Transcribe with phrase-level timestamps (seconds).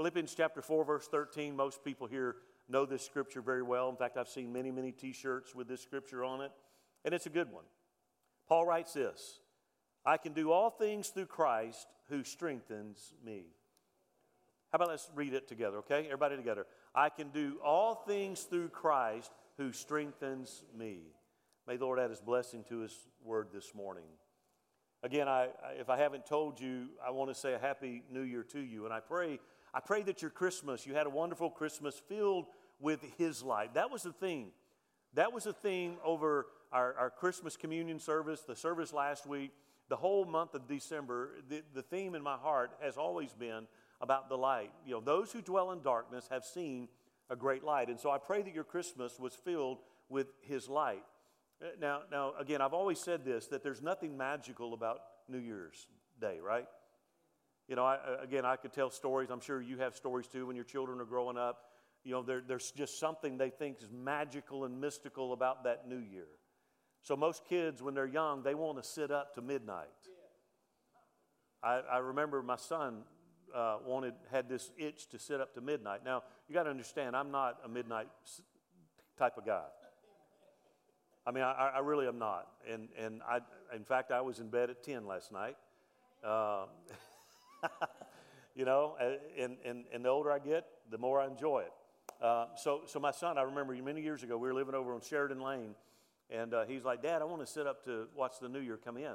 [0.00, 1.54] Philippians chapter 4, verse 13.
[1.54, 2.36] Most people here
[2.70, 3.90] know this scripture very well.
[3.90, 6.50] In fact, I've seen many, many t shirts with this scripture on it,
[7.04, 7.64] and it's a good one.
[8.48, 9.40] Paul writes this
[10.06, 13.42] I can do all things through Christ who strengthens me.
[14.72, 16.06] How about let's read it together, okay?
[16.06, 16.64] Everybody together.
[16.94, 21.00] I can do all things through Christ who strengthens me.
[21.68, 24.06] May the Lord add his blessing to his word this morning.
[25.02, 25.48] Again, I,
[25.78, 28.84] if I haven't told you, I want to say a happy new year to you.
[28.84, 29.38] And I pray,
[29.72, 32.46] I pray that your Christmas, you had a wonderful Christmas filled
[32.80, 33.74] with his light.
[33.74, 34.48] That was the theme.
[35.14, 39.52] That was the theme over our, our Christmas communion service, the service last week,
[39.88, 41.30] the whole month of December.
[41.48, 43.66] The, the theme in my heart has always been
[44.00, 44.72] about the light.
[44.86, 46.88] You know, those who dwell in darkness have seen
[47.28, 47.88] a great light.
[47.88, 49.78] And so I pray that your Christmas was filled
[50.08, 51.04] with his light.
[51.62, 55.86] Uh, now, now, again, I've always said this that there's nothing magical about New Year's
[56.20, 56.66] Day, right?
[57.70, 59.30] You know, I, uh, again, I could tell stories.
[59.30, 61.66] I'm sure you have stories too when your children are growing up.
[62.02, 66.00] You know, there, there's just something they think is magical and mystical about that New
[66.00, 66.26] Year.
[67.02, 69.86] So, most kids, when they're young, they want to sit up to midnight.
[71.62, 73.04] I, I remember my son
[73.54, 76.00] uh, wanted, had this itch to sit up to midnight.
[76.04, 78.08] Now, you got to understand, I'm not a midnight
[79.16, 79.62] type of guy.
[81.24, 82.48] I mean, I, I, really am not.
[82.68, 83.40] And, and I,
[83.76, 85.56] in fact, I was in bed at 10 last night.
[86.24, 86.64] Uh,
[88.54, 88.96] you know,
[89.38, 91.72] and, and, and the older I get, the more I enjoy it.
[92.22, 95.00] Uh, so, so my son, I remember many years ago, we were living over on
[95.00, 95.74] Sheridan Lane,
[96.28, 98.78] and uh, he's like, Dad, I want to sit up to watch the new year
[98.82, 99.14] come in.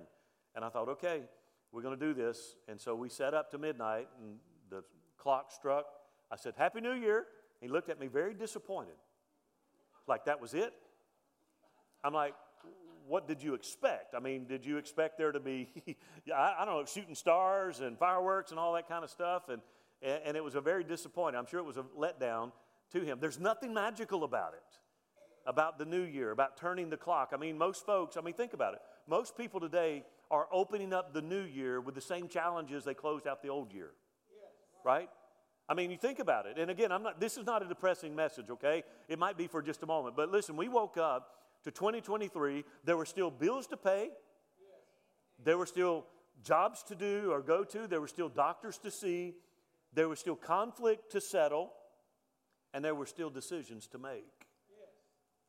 [0.56, 1.24] And I thought, okay,
[1.72, 2.56] we're going to do this.
[2.68, 4.38] And so we sat up to midnight, and
[4.70, 4.84] the
[5.18, 5.86] clock struck.
[6.32, 7.26] I said, Happy New Year.
[7.62, 8.96] He looked at me very disappointed,
[10.08, 10.74] like that was it.
[12.04, 12.36] I'm like,
[13.08, 14.16] what did you expect?
[14.16, 15.70] I mean, did you expect there to be,
[16.36, 19.50] I, I, don't know, shooting stars and fireworks and all that kind of stuff?
[19.50, 19.62] And,
[20.02, 21.38] and it was a very disappointing.
[21.38, 22.52] I'm sure it was a letdown
[22.92, 23.20] to him.
[23.20, 24.80] There's nothing magical about it,
[25.46, 27.32] about the new year, about turning the clock.
[27.34, 28.82] I mean, most folks, I mean, think about it.
[29.08, 33.28] Most people today are opening up the new year with the same challenges they closed
[33.28, 33.92] out the old year.
[34.84, 35.10] Right?
[35.68, 36.60] I mean, you think about it.
[36.60, 38.84] And again, I'm not, this is not a depressing message, okay?
[39.08, 40.16] It might be for just a moment.
[40.16, 41.32] But listen, we woke up
[41.66, 44.12] to 2023, there were still bills to pay,
[45.44, 46.06] there were still
[46.44, 49.34] jobs to do or go to, there were still doctors to see,
[49.92, 51.74] there was still conflict to settle,
[52.72, 54.46] and there were still decisions to make.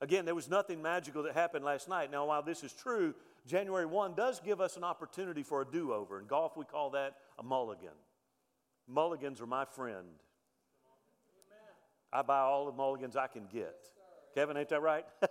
[0.01, 2.11] Again, there was nothing magical that happened last night.
[2.11, 3.15] Now, while this is true,
[3.47, 6.19] January 1 does give us an opportunity for a do over.
[6.19, 7.95] In golf, we call that a mulligan.
[8.89, 10.07] Mulligans are my friend.
[12.11, 13.77] I buy all the mulligans I can get.
[14.35, 15.05] Kevin, ain't that right?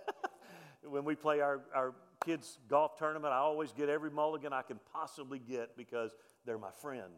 [0.90, 4.78] when we play our, our kids' golf tournament, I always get every mulligan I can
[4.92, 7.12] possibly get because they're my friend.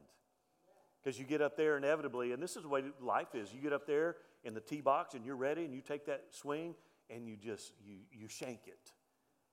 [1.03, 3.53] Because you get up there inevitably, and this is the way life is.
[3.53, 6.25] You get up there in the tee box and you're ready, and you take that
[6.31, 6.75] swing,
[7.09, 8.93] and you just you you shank it,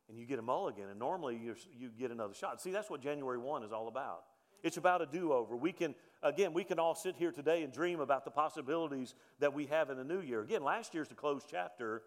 [0.10, 2.62] and you get a mulligan, and normally you you get another shot.
[2.62, 4.24] See, that's what January one is all about.
[4.64, 5.56] It's about a do-over.
[5.56, 5.94] We can
[6.24, 9.92] again, we can all sit here today and dream about the possibilities that we have
[9.92, 10.42] in the new year.
[10.42, 12.02] Again, last year's the closed chapter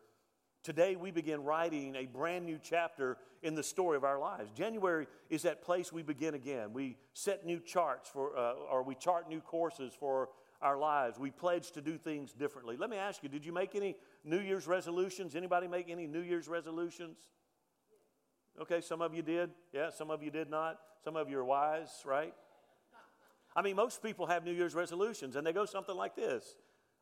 [0.63, 4.51] Today, we begin writing a brand new chapter in the story of our lives.
[4.51, 6.73] January is that place we begin again.
[6.73, 10.29] We set new charts for, uh, or we chart new courses for
[10.61, 11.19] our lives.
[11.19, 12.77] We pledge to do things differently.
[12.77, 15.37] Let me ask you, did you make any New Year's resolutions?
[15.37, 17.17] Anybody make any New Year's resolutions?
[18.61, 19.51] Okay, some of you did.
[19.73, 20.81] Yeah, some of you did not.
[21.05, 22.35] Some of you are wise, right?
[23.55, 26.57] I mean, most people have New Year's resolutions, and they go something like this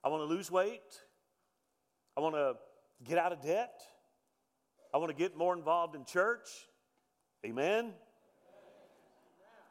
[0.05, 1.00] I want to lose weight.
[2.17, 2.55] I want to
[3.04, 3.80] get out of debt.
[4.94, 6.48] I want to get more involved in church.
[7.44, 7.92] Amen.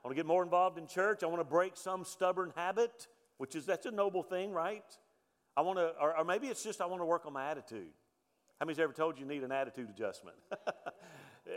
[0.04, 1.24] I want to get more involved in church.
[1.24, 4.84] I want to break some stubborn habit, which is that's a noble thing, right?
[5.58, 7.88] I want to, or, or maybe it's just I want to work on my attitude.
[8.60, 10.38] How many's ever told you you need an attitude adjustment?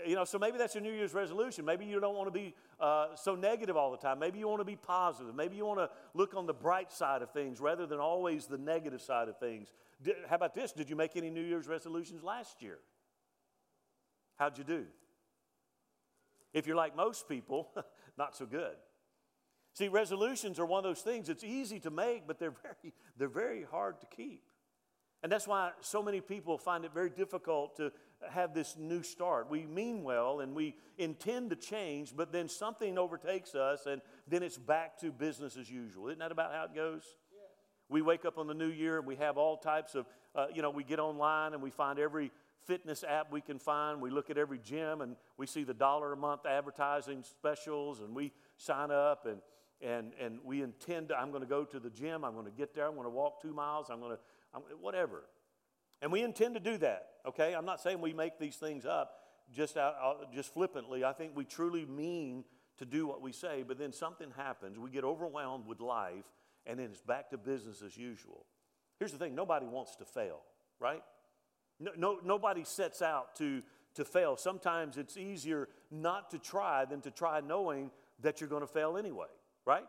[0.07, 1.65] you know, so maybe that's your New Year's resolution.
[1.65, 4.19] Maybe you don't want to be uh, so negative all the time.
[4.19, 5.35] Maybe you want to be positive.
[5.35, 8.59] Maybe you want to look on the bright side of things rather than always the
[8.59, 9.73] negative side of things.
[10.03, 10.73] Did, how about this?
[10.73, 12.79] Did you make any New Year's resolutions last year?
[14.37, 14.85] How'd you do?
[16.53, 17.71] If you're like most people,
[18.19, 18.77] not so good.
[19.73, 21.29] See, resolutions are one of those things.
[21.29, 24.43] It's easy to make, but they're very, they're very hard to keep.
[25.23, 27.91] And that's why so many people find it very difficult to
[28.31, 29.49] have this new start.
[29.51, 34.43] We mean well and we intend to change, but then something overtakes us and then
[34.43, 36.09] it's back to business as usual.
[36.09, 37.03] Isn't that about how it goes?
[37.89, 40.61] We wake up on the new year and we have all types of, uh, you
[40.61, 42.31] know, we get online and we find every
[42.67, 44.01] fitness app we can find.
[44.01, 48.15] We look at every gym and we see the dollar a month advertising specials and
[48.15, 49.41] we sign up and
[49.81, 52.53] and, and we intend to, I'm going to go to the gym, I'm going to
[52.53, 54.19] get there, I'm going to walk two miles, I'm going to,
[54.53, 55.25] I'm, whatever.
[56.01, 57.55] And we intend to do that, okay?
[57.55, 59.19] I'm not saying we make these things up
[59.55, 61.05] just, out, just flippantly.
[61.05, 62.45] I think we truly mean
[62.79, 64.79] to do what we say, but then something happens.
[64.79, 66.25] We get overwhelmed with life,
[66.67, 68.47] and then it's back to business as usual.
[68.99, 70.41] Here's the thing nobody wants to fail,
[70.79, 71.03] right?
[71.81, 73.63] No, no, nobody sets out to,
[73.95, 74.37] to fail.
[74.37, 77.91] Sometimes it's easier not to try than to try knowing
[78.21, 79.27] that you're going to fail anyway,
[79.65, 79.85] right?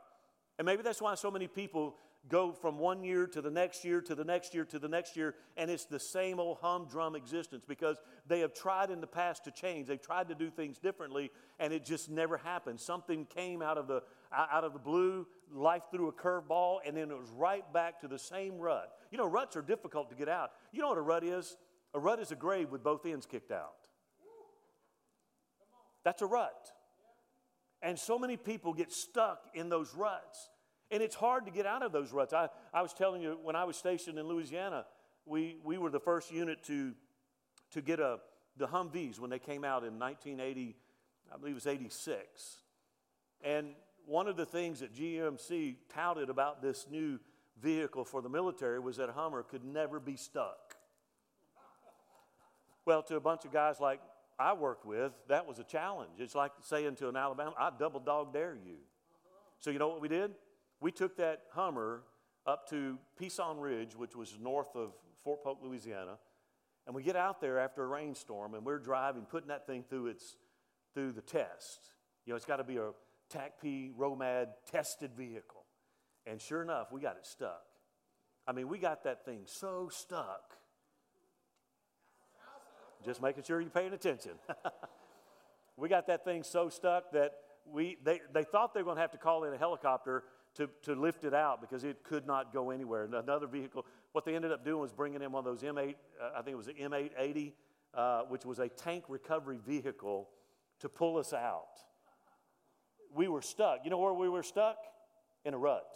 [0.57, 1.95] And maybe that's why so many people
[2.27, 5.15] go from one year to the next year to the next year to the next
[5.15, 9.45] year, and it's the same old humdrum existence because they have tried in the past
[9.45, 9.87] to change.
[9.87, 12.79] They've tried to do things differently, and it just never happened.
[12.79, 17.09] Something came out of the out of the blue, life threw a curveball, and then
[17.09, 18.91] it was right back to the same rut.
[19.11, 20.51] You know, ruts are difficult to get out.
[20.71, 21.57] You know what a rut is?
[21.93, 23.73] A rut is a grave with both ends kicked out.
[26.03, 26.71] That's a rut.
[27.81, 30.49] And so many people get stuck in those ruts.
[30.91, 32.33] And it's hard to get out of those ruts.
[32.33, 34.85] I, I was telling you, when I was stationed in Louisiana,
[35.25, 36.93] we, we were the first unit to,
[37.71, 38.19] to get a,
[38.57, 40.75] the Humvees when they came out in 1980,
[41.31, 42.57] I believe it was 86.
[43.43, 43.67] And
[44.05, 47.19] one of the things that GMC touted about this new
[47.61, 50.75] vehicle for the military was that Hummer could never be stuck.
[52.85, 54.01] Well, to a bunch of guys like
[54.39, 56.13] I worked with, that was a challenge.
[56.17, 58.77] It's like saying to an Alabama, I double dog dare you.
[59.59, 60.31] So, you know what we did?
[60.81, 62.03] We took that Hummer
[62.45, 64.93] up to Peason Ridge, which was north of
[65.23, 66.17] Fort Polk, Louisiana,
[66.87, 70.07] and we get out there after a rainstorm and we're driving, putting that thing through
[70.07, 70.37] its
[70.93, 71.89] through the test.
[72.25, 72.91] You know, it's got to be a
[73.31, 75.65] TACP ROMAD tested vehicle.
[76.25, 77.63] And sure enough, we got it stuck.
[78.47, 80.57] I mean, we got that thing so stuck.
[83.05, 84.31] Just making sure you're paying attention.
[85.77, 87.33] we got that thing so stuck that
[87.71, 90.23] we, they, they thought they were going to have to call in a helicopter
[90.59, 93.05] to, to lift it out because it could not go anywhere.
[93.05, 96.29] Another vehicle, what they ended up doing was bringing in one of those M8, uh,
[96.37, 97.53] I think it was an M880,
[97.93, 100.27] uh, which was a tank recovery vehicle
[100.81, 101.79] to pull us out.
[103.15, 103.79] We were stuck.
[103.85, 104.77] You know where we were stuck?
[105.45, 105.87] In a rut.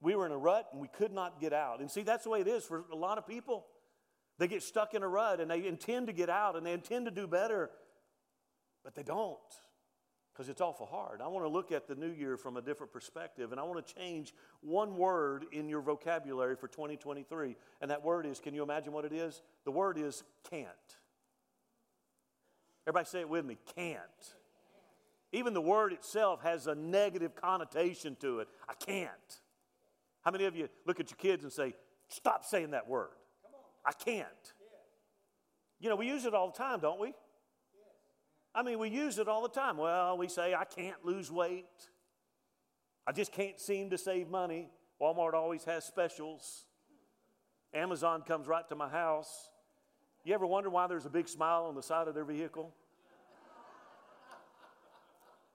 [0.00, 1.80] We were in a rut and we could not get out.
[1.80, 3.66] And see, that's the way it is for a lot of people.
[4.38, 7.06] They get stuck in a rut and they intend to get out and they intend
[7.06, 7.70] to do better,
[8.84, 9.38] but they don't
[10.36, 11.22] because it's awful hard.
[11.22, 13.84] I want to look at the new year from a different perspective, and I want
[13.86, 17.56] to change one word in your vocabulary for 2023.
[17.80, 19.40] And that word is can you imagine what it is?
[19.64, 20.68] The word is can't.
[22.86, 24.00] Everybody say it with me can't.
[25.32, 28.48] Even the word itself has a negative connotation to it.
[28.68, 29.10] I can't.
[30.22, 31.74] How many of you look at your kids and say,
[32.08, 33.08] Stop saying that word?
[33.86, 34.26] I can't.
[35.80, 37.14] You know, we use it all the time, don't we?
[38.56, 39.76] I mean, we use it all the time.
[39.76, 41.66] Well, we say, I can't lose weight.
[43.06, 44.70] I just can't seem to save money.
[44.98, 46.64] Walmart always has specials.
[47.74, 49.50] Amazon comes right to my house.
[50.24, 52.74] You ever wonder why there's a big smile on the side of their vehicle?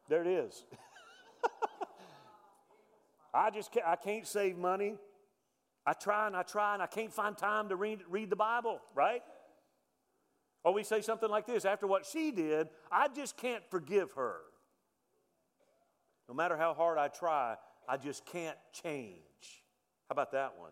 [0.08, 0.64] There it is.
[3.34, 4.98] I just can't, I can't save money.
[5.88, 8.80] I try and I try and I can't find time to read, read the Bible,
[8.94, 9.24] right?
[10.64, 14.38] Or we say something like this after what she did, I just can't forgive her.
[16.30, 17.56] No matter how hard I try,
[17.90, 19.18] I just can't change.
[20.08, 20.72] How about that one?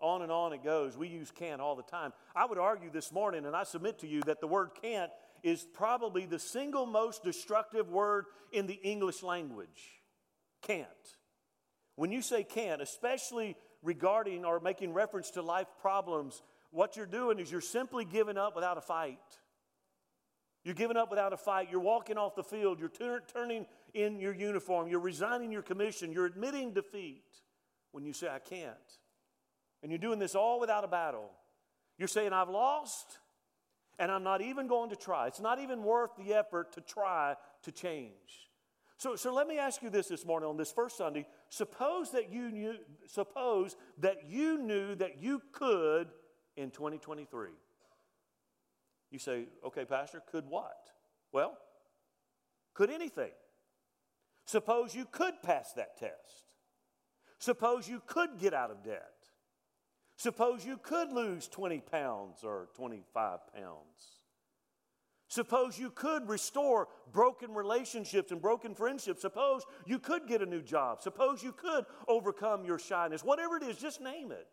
[0.00, 0.96] On and on it goes.
[0.96, 2.12] We use can't all the time.
[2.34, 5.12] I would argue this morning, and I submit to you, that the word can't
[5.42, 10.00] is probably the single most destructive word in the English language.
[10.62, 10.86] Can't.
[11.96, 17.38] When you say can't, especially regarding or making reference to life problems, what you're doing
[17.38, 19.18] is you're simply giving up without a fight.
[20.64, 21.68] You're giving up without a fight.
[21.70, 22.80] You're walking off the field.
[22.80, 24.88] You're tur- turning in your uniform.
[24.88, 26.12] You're resigning your commission.
[26.12, 27.24] You're admitting defeat
[27.90, 28.74] when you say, I can't.
[29.82, 31.30] And you're doing this all without a battle.
[31.98, 33.18] You're saying, I've lost,
[33.98, 35.26] and I'm not even going to try.
[35.26, 38.48] It's not even worth the effort to try to change.
[38.96, 41.26] So, so let me ask you this this morning on this first Sunday.
[41.48, 42.76] Suppose that you knew,
[43.08, 46.08] suppose that you knew that you could
[46.56, 47.50] in 2023.
[49.10, 50.90] You say, okay, Pastor, could what?
[51.32, 51.56] Well,
[52.74, 53.32] could anything.
[54.44, 56.46] Suppose you could pass that test.
[57.38, 59.12] Suppose you could get out of debt.
[60.16, 64.22] Suppose you could lose 20 pounds or 25 pounds.
[65.28, 69.22] Suppose you could restore broken relationships and broken friendships.
[69.22, 71.00] Suppose you could get a new job.
[71.00, 73.24] Suppose you could overcome your shyness.
[73.24, 74.46] Whatever it is, just name it.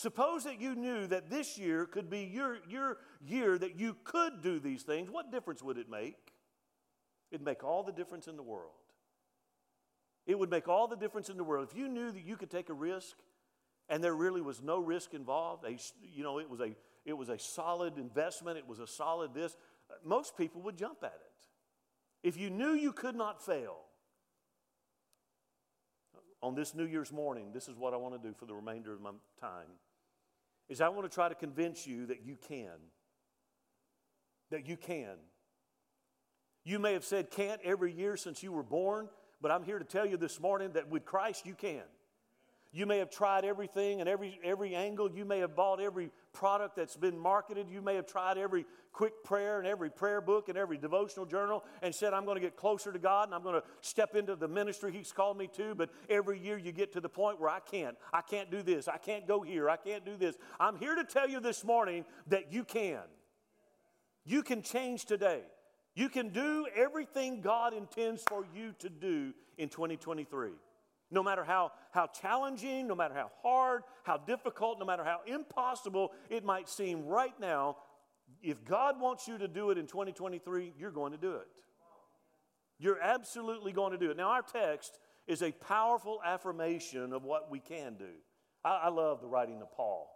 [0.00, 4.40] Suppose that you knew that this year could be your, your year that you could
[4.40, 5.10] do these things.
[5.10, 6.32] What difference would it make?
[7.30, 8.72] It'd make all the difference in the world.
[10.26, 11.68] It would make all the difference in the world.
[11.70, 13.14] If you knew that you could take a risk
[13.90, 17.28] and there really was no risk involved, a, you know, it was, a, it was
[17.28, 19.54] a solid investment, it was a solid this,
[20.02, 22.26] most people would jump at it.
[22.26, 23.76] If you knew you could not fail,
[26.42, 28.94] on this New Year's morning, this is what I want to do for the remainder
[28.94, 29.68] of my time,
[30.70, 32.70] is I want to try to convince you that you can.
[34.50, 35.16] That you can.
[36.64, 39.08] You may have said can't every year since you were born,
[39.42, 41.82] but I'm here to tell you this morning that with Christ you can.
[42.72, 45.10] You may have tried everything and every, every angle.
[45.10, 47.66] You may have bought every product that's been marketed.
[47.68, 51.64] You may have tried every quick prayer and every prayer book and every devotional journal
[51.82, 54.36] and said, I'm going to get closer to God and I'm going to step into
[54.36, 55.74] the ministry He's called me to.
[55.74, 57.96] But every year you get to the point where I can't.
[58.12, 58.86] I can't do this.
[58.86, 59.68] I can't go here.
[59.68, 60.36] I can't do this.
[60.60, 63.00] I'm here to tell you this morning that you can.
[64.24, 65.40] You can change today.
[65.96, 70.50] You can do everything God intends for you to do in 2023.
[71.10, 76.12] No matter how, how challenging, no matter how hard, how difficult, no matter how impossible
[76.28, 77.76] it might seem right now,
[78.42, 81.48] if God wants you to do it in 2023, you're going to do it.
[82.78, 84.16] You're absolutely going to do it.
[84.16, 88.12] Now, our text is a powerful affirmation of what we can do.
[88.64, 90.08] I, I love the writing of Paul.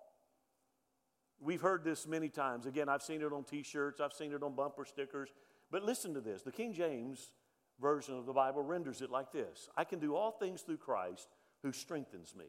[1.40, 2.66] We've heard this many times.
[2.66, 5.28] Again, I've seen it on t shirts, I've seen it on bumper stickers.
[5.70, 7.32] But listen to this the King James
[7.80, 11.28] version of the Bible renders it like this I can do all things through Christ
[11.62, 12.46] who strengthens me.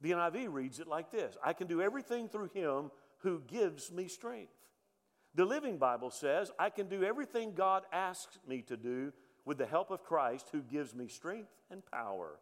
[0.00, 4.08] The NIV reads it like this I can do everything through him who gives me
[4.08, 4.52] strength.
[5.34, 9.12] The Living Bible says, I can do everything God asks me to do
[9.44, 12.38] with the help of Christ who gives me strength and power.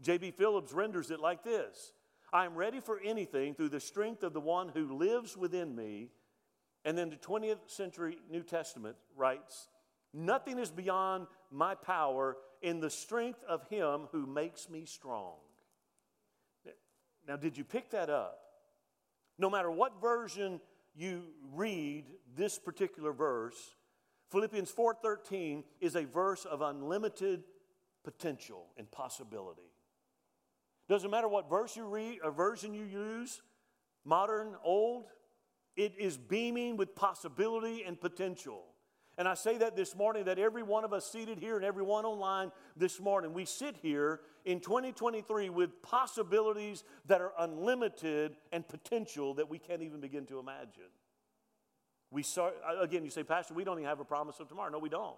[0.00, 0.32] J.B.
[0.32, 1.92] Phillips renders it like this
[2.32, 6.10] I am ready for anything through the strength of the one who lives within me.
[6.84, 9.68] And then the 20th century New Testament writes,
[10.12, 15.36] Nothing is beyond my power in the strength of Him who makes me strong.
[17.26, 18.40] Now, did you pick that up?
[19.38, 20.60] No matter what version
[20.96, 23.74] you read this particular verse,
[24.30, 27.44] Philippians 4:13 is a verse of unlimited
[28.02, 29.70] potential and possibility.
[30.88, 33.42] Doesn't matter what verse you read or version you use,
[34.04, 35.10] modern, old,
[35.76, 38.64] it is beaming with possibility and potential.
[39.18, 41.82] And I say that this morning that every one of us seated here and every
[41.82, 48.66] one online this morning, we sit here in 2023 with possibilities that are unlimited and
[48.66, 50.92] potential that we can't even begin to imagine.
[52.12, 54.70] We saw, again, you say, Pastor, we don't even have a promise of tomorrow.
[54.70, 55.16] No, we don't.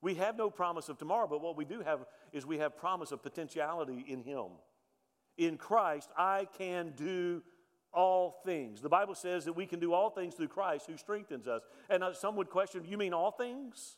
[0.00, 2.00] We have no promise of tomorrow, but what we do have
[2.32, 4.46] is we have promise of potentiality in Him.
[5.36, 7.42] In Christ, I can do
[7.96, 8.80] all things.
[8.80, 11.62] The Bible says that we can do all things through Christ who strengthens us.
[11.90, 13.96] And uh, some would question, you mean all things?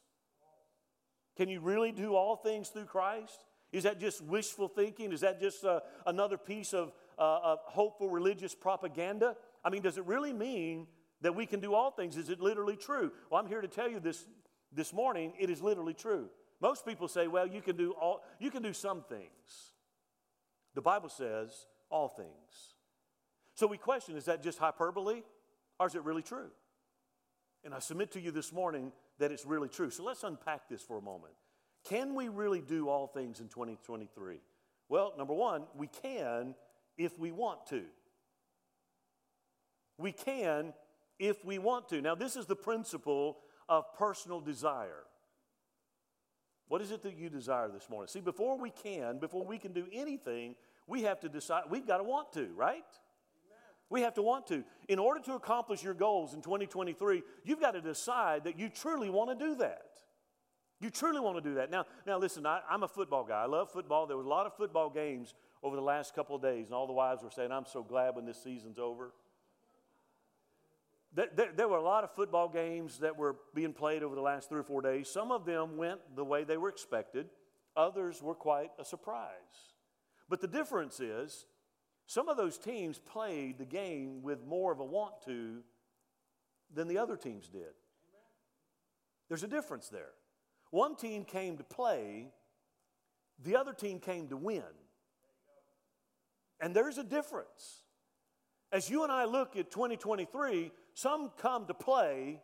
[1.36, 3.44] Can you really do all things through Christ?
[3.72, 5.12] Is that just wishful thinking?
[5.12, 9.36] Is that just uh, another piece of, uh, of hopeful religious propaganda?
[9.64, 10.86] I mean, does it really mean
[11.20, 12.16] that we can do all things?
[12.16, 13.12] Is it literally true?
[13.28, 14.24] Well, I'm here to tell you this
[14.72, 15.32] this morning.
[15.38, 16.28] It is literally true.
[16.60, 19.72] Most people say, well, you can do all, you can do some things.
[20.74, 22.74] The Bible says all things.
[23.58, 25.22] So we question is that just hyperbole
[25.80, 26.46] or is it really true?
[27.64, 29.90] And I submit to you this morning that it's really true.
[29.90, 31.32] So let's unpack this for a moment.
[31.88, 34.36] Can we really do all things in 2023?
[34.88, 36.54] Well, number one, we can
[36.96, 37.82] if we want to.
[39.98, 40.72] We can
[41.18, 42.00] if we want to.
[42.00, 43.38] Now, this is the principle
[43.68, 45.02] of personal desire.
[46.68, 48.06] What is it that you desire this morning?
[48.06, 50.54] See, before we can, before we can do anything,
[50.86, 52.84] we have to decide, we've got to want to, right?
[53.90, 54.64] We have to want to.
[54.88, 59.08] In order to accomplish your goals in 2023, you've got to decide that you truly
[59.08, 59.86] want to do that.
[60.80, 61.70] You truly want to do that.
[61.70, 63.42] Now, now listen, I, am a football guy.
[63.42, 64.06] I love football.
[64.06, 66.86] There was a lot of football games over the last couple of days, and all
[66.86, 69.12] the wives were saying, I'm so glad when this season's over.
[71.14, 74.20] There, there, there were a lot of football games that were being played over the
[74.20, 75.08] last three or four days.
[75.08, 77.26] Some of them went the way they were expected,
[77.76, 79.32] others were quite a surprise.
[80.28, 81.46] But the difference is,
[82.08, 85.58] some of those teams played the game with more of a want to
[86.74, 87.74] than the other teams did.
[89.28, 90.12] There's a difference there.
[90.70, 92.28] One team came to play,
[93.44, 94.62] the other team came to win.
[96.60, 97.82] And there's a difference.
[98.72, 102.40] As you and I look at 2023, some come to play,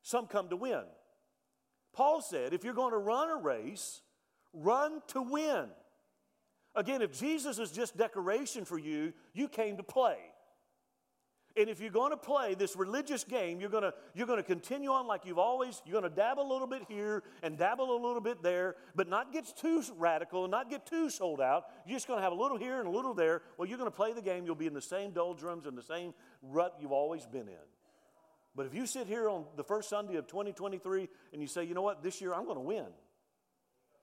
[0.00, 0.82] some come to win.
[1.92, 4.00] Paul said, if you're going to run a race,
[4.54, 5.66] run to win.
[6.76, 10.18] Again, if Jesus is just decoration for you, you came to play.
[11.58, 14.42] And if you're going to play this religious game, you're going to, you're going to
[14.42, 17.90] continue on like you've always, you're going to dabble a little bit here and dabble
[17.90, 21.64] a little bit there, but not get too radical and not get too sold out.
[21.86, 23.40] You're just going to have a little here and a little there.
[23.56, 24.44] Well, you're going to play the game.
[24.44, 27.66] You'll be in the same doldrums and the same rut you've always been in.
[28.54, 31.72] But if you sit here on the first Sunday of 2023 and you say, you
[31.72, 32.86] know what, this year I'm going to win.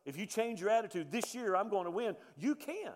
[0.06, 2.94] If you change your attitude, this year I'm going to win, you can.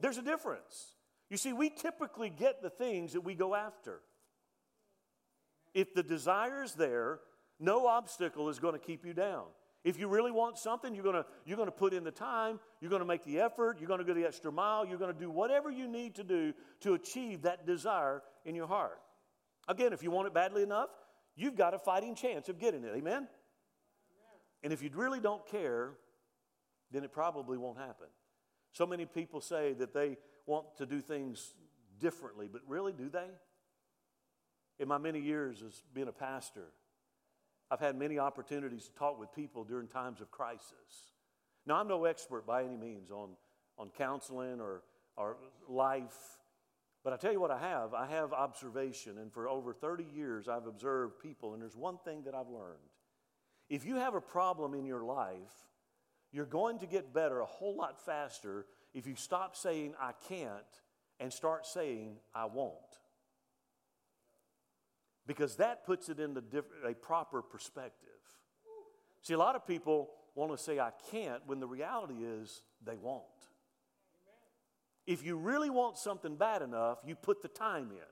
[0.00, 0.94] There's a difference.
[1.28, 4.00] You see, we typically get the things that we go after.
[5.74, 7.20] If the desire is there,
[7.58, 9.44] no obstacle is going to keep you down.
[9.82, 12.60] If you really want something, you're going to, you're going to put in the time,
[12.80, 15.12] you're going to make the effort, you're going to go the extra mile, you're going
[15.12, 19.00] to do whatever you need to do to achieve that desire in your heart.
[19.68, 20.90] Again, if you want it badly enough,
[21.34, 22.92] you've got a fighting chance of getting it.
[22.94, 23.26] Amen?
[24.62, 25.92] And if you really don't care,
[26.90, 28.06] then it probably won't happen.
[28.72, 30.16] So many people say that they
[30.46, 31.54] want to do things
[31.98, 33.28] differently, but really, do they?
[34.78, 36.68] In my many years as being a pastor,
[37.70, 41.14] I've had many opportunities to talk with people during times of crisis.
[41.66, 43.30] Now, I'm no expert by any means on,
[43.78, 44.82] on counseling or,
[45.16, 45.36] or
[45.68, 46.16] life,
[47.04, 47.94] but I tell you what, I have.
[47.94, 52.22] I have observation, and for over 30 years, I've observed people, and there's one thing
[52.24, 52.78] that I've learned.
[53.68, 55.36] If you have a problem in your life,
[56.32, 60.52] you're going to get better a whole lot faster if you stop saying, I can't,
[61.18, 62.74] and start saying, I won't.
[65.26, 66.42] Because that puts it into
[66.84, 68.08] a proper perspective.
[69.22, 72.96] See, a lot of people want to say, I can't, when the reality is they
[72.96, 73.24] won't.
[75.06, 78.10] If you really want something bad enough, you put the time in.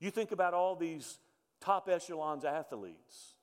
[0.00, 1.18] You think about all these
[1.60, 3.34] top echelons athletes.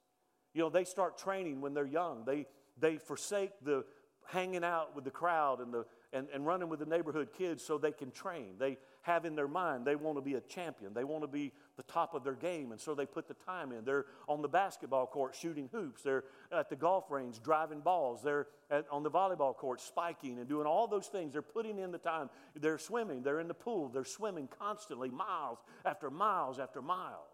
[0.53, 2.25] You know, they start training when they're young.
[2.25, 2.45] They,
[2.77, 3.85] they forsake the
[4.27, 7.77] hanging out with the crowd and the and, and running with the neighborhood kids so
[7.77, 8.55] they can train.
[8.59, 11.53] They have in their mind they want to be a champion, they want to be
[11.77, 13.85] the top of their game, and so they put the time in.
[13.85, 18.47] They're on the basketball court shooting hoops, they're at the golf range driving balls, they're
[18.69, 21.33] at, on the volleyball court spiking and doing all those things.
[21.33, 22.29] They're putting in the time.
[22.55, 27.25] They're swimming, they're in the pool, they're swimming constantly, miles after miles after miles,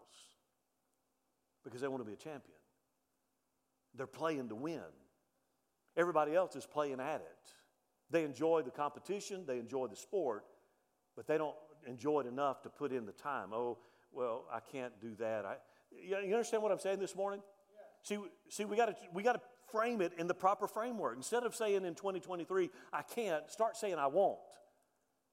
[1.64, 2.54] because they want to be a champion.
[3.94, 4.80] They're playing to win.
[5.98, 7.52] Everybody else is playing at it.
[8.10, 10.44] They enjoy the competition, they enjoy the sport,
[11.16, 11.56] but they don't
[11.86, 13.52] enjoy it enough to put in the time.
[13.52, 13.76] Oh,
[14.12, 15.44] well, I can't do that.
[15.44, 15.56] I,
[16.02, 17.40] you understand what I'm saying this morning?
[17.42, 18.16] Yeah.
[18.16, 21.16] See, see, we got to we got to frame it in the proper framework.
[21.16, 24.38] Instead of saying in 2023, I can't, start saying I won't.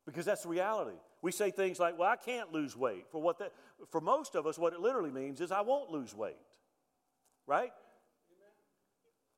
[0.06, 0.98] Because that's the reality.
[1.22, 3.06] We say things like, well, I can't lose weight.
[3.12, 3.54] For what that
[3.90, 6.38] for most of us, what it literally means is I won't lose weight.
[7.48, 7.72] Right?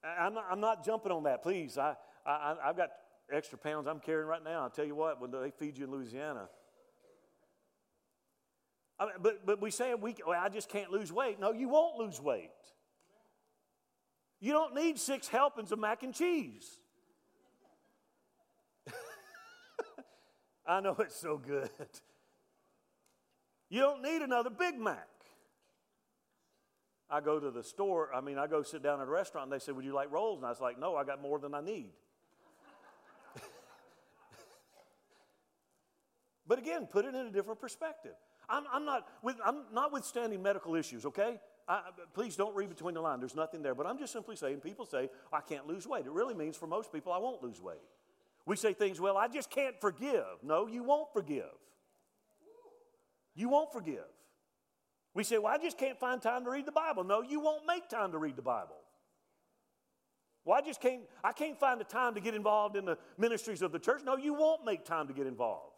[0.03, 1.77] I'm not, I'm not jumping on that, please.
[1.77, 2.89] I, I, I've got
[3.31, 4.63] extra pounds I'm carrying right now.
[4.63, 6.49] I'll tell you what, when they feed you in Louisiana.
[8.99, 11.39] I mean, but, but we say we, well, I just can't lose weight.
[11.39, 12.49] No, you won't lose weight.
[14.39, 16.79] You don't need six helpings of mac and cheese.
[20.67, 21.69] I know it's so good.
[23.69, 25.07] You don't need another Big Mac.
[27.09, 29.53] I go to the store, I mean, I go sit down at a restaurant and
[29.53, 30.39] they say, Would you like rolls?
[30.39, 31.91] And I was like, No, I got more than I need.
[36.47, 38.13] But again, put it in a different perspective.
[38.49, 41.39] I'm, I'm not, with, I'm notwithstanding medical issues, okay?
[41.67, 41.81] I,
[42.13, 43.19] please don't read between the lines.
[43.19, 43.75] There's nothing there.
[43.75, 46.05] But I'm just simply saying, people say, I can't lose weight.
[46.05, 47.81] It really means for most people, I won't lose weight.
[48.45, 50.23] We say things, well, I just can't forgive.
[50.41, 51.43] No, you won't forgive.
[53.35, 54.05] You won't forgive.
[55.17, 57.03] We say, well, I just can't find time to read the Bible.
[57.03, 58.75] No, you won't make time to read the Bible.
[60.45, 63.63] Well, I just can't, I can't find the time to get involved in the ministries
[63.63, 64.01] of the church.
[64.05, 65.73] No, you won't make time to get involved.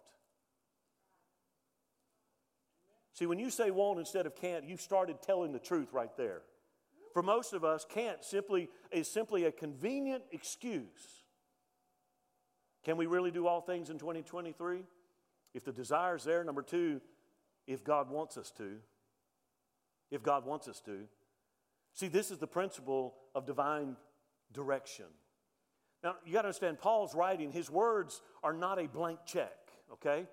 [3.14, 6.42] See, when you say won't instead of can't, you've started telling the truth right there.
[7.14, 11.24] For most of us, can't simply is simply a convenient excuse.
[12.84, 14.84] Can we really do all things in 2023?
[15.54, 17.00] If the desire is there, number two,
[17.68, 18.80] if God wants us to.
[20.12, 21.02] If God wants us to.
[21.94, 23.96] See, this is the principle of divine
[24.54, 25.06] direction.
[26.04, 29.58] Now, you got to understand, Paul's writing, his words are not a blank check,
[29.94, 30.26] okay?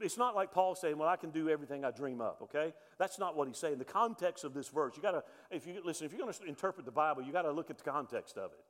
[0.00, 2.72] It's not like Paul saying, Well, I can do everything I dream up, okay?
[2.98, 3.78] That's not what he's saying.
[3.78, 6.92] The context of this verse, you gotta, if you listen, if you're gonna interpret the
[6.92, 8.64] Bible, you gotta look at the context of it.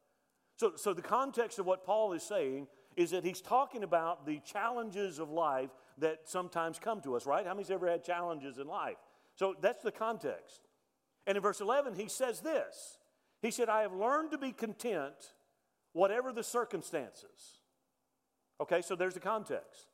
[0.57, 2.67] So, so the context of what Paul is saying
[2.97, 7.47] is that he's talking about the challenges of life that sometimes come to us, right?
[7.47, 8.97] How many's ever had challenges in life?
[9.37, 10.63] So that's the context.
[11.27, 12.99] And in verse 11, he says this
[13.43, 15.15] He said, I have learned to be content,
[15.93, 17.61] whatever the circumstances.
[18.61, 19.87] Okay, so there's the context.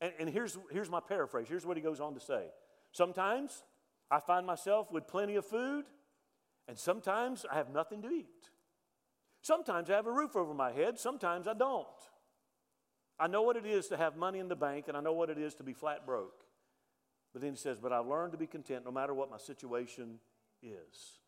[0.00, 1.46] And, and here's, here's my paraphrase.
[1.48, 2.48] Here's what he goes on to say
[2.92, 3.64] Sometimes
[4.10, 5.84] I find myself with plenty of food,
[6.68, 8.26] and sometimes I have nothing to eat.
[9.42, 11.86] Sometimes I have a roof over my head, sometimes I don't.
[13.18, 15.30] I know what it is to have money in the bank, and I know what
[15.30, 16.44] it is to be flat broke.
[17.32, 20.18] But then he says, But I've learned to be content no matter what my situation
[20.62, 21.18] is.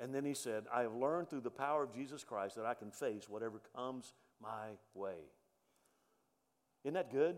[0.00, 2.74] And then he said, I have learned through the power of Jesus Christ that I
[2.74, 5.16] can face whatever comes my way.
[6.84, 7.36] Isn't that good?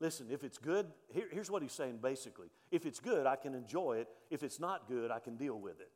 [0.00, 2.48] Listen, if it's good, here, here's what he's saying basically.
[2.70, 4.08] If it's good, I can enjoy it.
[4.30, 5.90] If it's not good, I can deal with it.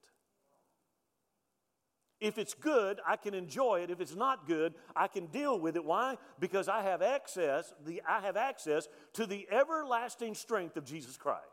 [2.21, 3.91] If it's good, I can enjoy it.
[3.91, 5.85] If it's not good, I can deal with it.
[5.85, 6.17] Why?
[6.41, 11.45] Because I have access, the, I have access to the everlasting strength of Jesus Christ.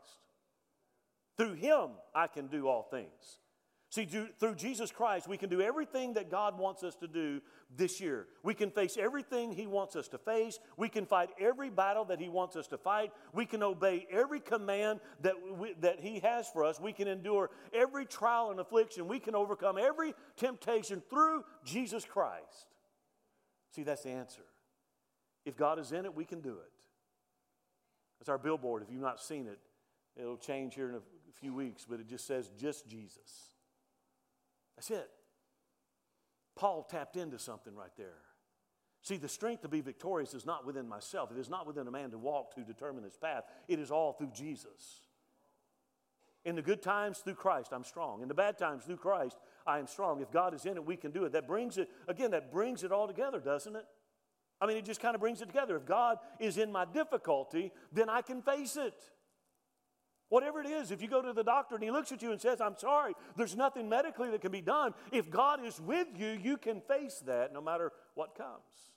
[1.36, 3.38] Through him, I can do all things.
[3.88, 7.40] See, through Jesus Christ, we can do everything that God wants us to do
[7.74, 8.26] this year.
[8.42, 10.58] We can face everything He wants us to face.
[10.76, 13.12] We can fight every battle that He wants us to fight.
[13.32, 16.80] We can obey every command that, we, that He has for us.
[16.80, 19.06] We can endure every trial and affliction.
[19.06, 22.66] We can overcome every temptation through Jesus Christ.
[23.70, 24.42] See, that's the answer.
[25.44, 26.72] If God is in it, we can do it.
[28.18, 28.82] That's our billboard.
[28.82, 29.60] If you've not seen it,
[30.20, 31.00] it'll change here in a
[31.40, 33.52] few weeks, but it just says, just Jesus.
[34.76, 35.10] That's it.
[36.54, 38.18] Paul tapped into something right there.
[39.02, 41.30] See, the strength to be victorious is not within myself.
[41.30, 43.44] It is not within a man to walk to determine his path.
[43.68, 45.02] It is all through Jesus.
[46.44, 48.22] In the good times, through Christ, I'm strong.
[48.22, 49.36] In the bad times, through Christ,
[49.66, 50.20] I am strong.
[50.20, 51.32] If God is in it, we can do it.
[51.32, 53.84] That brings it, again, that brings it all together, doesn't it?
[54.60, 55.76] I mean, it just kind of brings it together.
[55.76, 58.94] If God is in my difficulty, then I can face it.
[60.28, 62.40] Whatever it is, if you go to the doctor and he looks at you and
[62.40, 66.38] says, I'm sorry, there's nothing medically that can be done, if God is with you,
[66.42, 68.90] you can face that no matter what comes.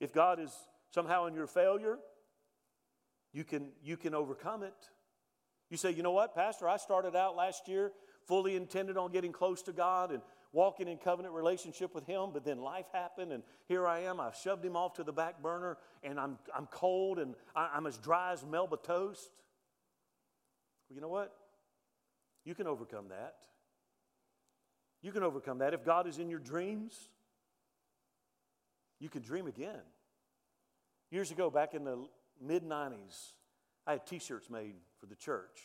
[0.00, 0.52] If God is
[0.90, 1.98] somehow in your failure,
[3.32, 4.74] you can, you can overcome it.
[5.70, 7.92] You say, you know what, Pastor, I started out last year
[8.26, 12.44] fully intended on getting close to God and walking in covenant relationship with Him, but
[12.44, 14.18] then life happened, and here I am.
[14.18, 17.86] I've shoved Him off to the back burner, and I'm, I'm cold, and I, I'm
[17.86, 19.28] as dry as Melba toast.
[20.88, 21.34] Well, you know what?
[22.44, 23.36] You can overcome that.
[25.02, 25.74] You can overcome that.
[25.74, 27.10] If God is in your dreams,
[28.98, 29.82] you can dream again.
[31.10, 32.06] Years ago, back in the
[32.40, 33.32] mid 90s,
[33.86, 35.60] I had t shirts made for the church.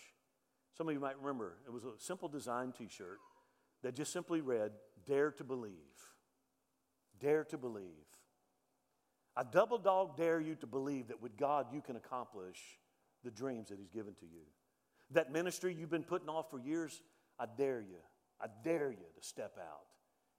[0.77, 3.19] Some of you might remember it was a simple design t shirt
[3.81, 4.71] that just simply read,
[5.05, 5.71] Dare to Believe.
[7.19, 7.85] Dare to Believe.
[9.35, 12.59] I double dog dare you to believe that with God you can accomplish
[13.23, 14.43] the dreams that He's given to you.
[15.11, 17.01] That ministry you've been putting off for years,
[17.39, 17.97] I dare you,
[18.41, 19.85] I dare you to step out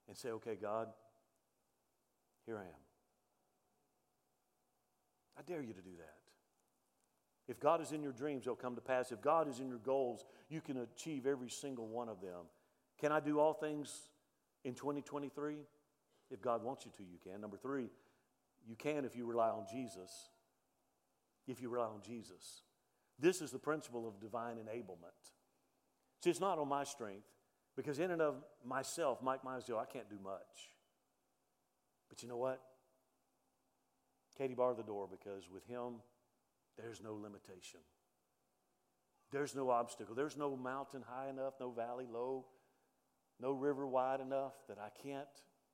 [0.07, 0.87] and say, okay, God,
[2.45, 2.85] here I am.
[5.37, 6.15] I dare you to do that.
[7.47, 9.11] If God is in your dreams, they'll come to pass.
[9.11, 12.45] If God is in your goals, you can achieve every single one of them.
[12.99, 14.09] Can I do all things
[14.63, 15.57] in 2023?
[16.31, 17.39] If God wants you to, you can.
[17.41, 17.89] Number three,
[18.67, 20.11] you can if you rely on Jesus.
[21.47, 22.63] If you rely on Jesus.
[23.19, 25.31] This is the principle of divine enablement.
[26.23, 27.27] See, it's not on my strength,
[27.75, 30.71] because in and of myself, Mike Mizell, I can't do much.
[32.09, 32.61] But you know what?
[34.37, 36.01] Katie barred the door because with him,
[36.77, 37.79] there's no limitation.
[39.31, 40.15] There's no obstacle.
[40.15, 42.45] There's no mountain high enough, no valley low,
[43.39, 45.27] no river wide enough that I can't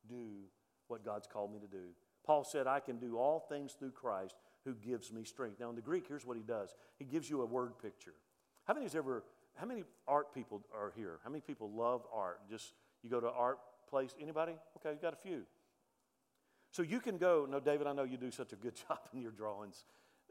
[0.08, 0.46] do
[0.88, 1.90] what God's called me to do.
[2.26, 5.60] Paul said, I can do all things through Christ who gives me strength.
[5.60, 8.14] Now, in the Greek, here's what he does he gives you a word picture.
[8.66, 9.24] How many ever,
[9.56, 11.20] how many art people are here?
[11.24, 12.40] How many people love art?
[12.50, 14.54] Just, you go to art place, anybody?
[14.78, 15.44] Okay, you got a few.
[16.72, 19.22] So you can go, no, David, I know you do such a good job in
[19.22, 19.84] your drawings.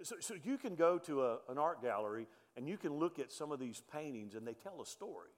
[0.02, 3.30] So, so you can go to a, an art gallery and you can look at
[3.30, 5.30] some of these paintings and they tell a story.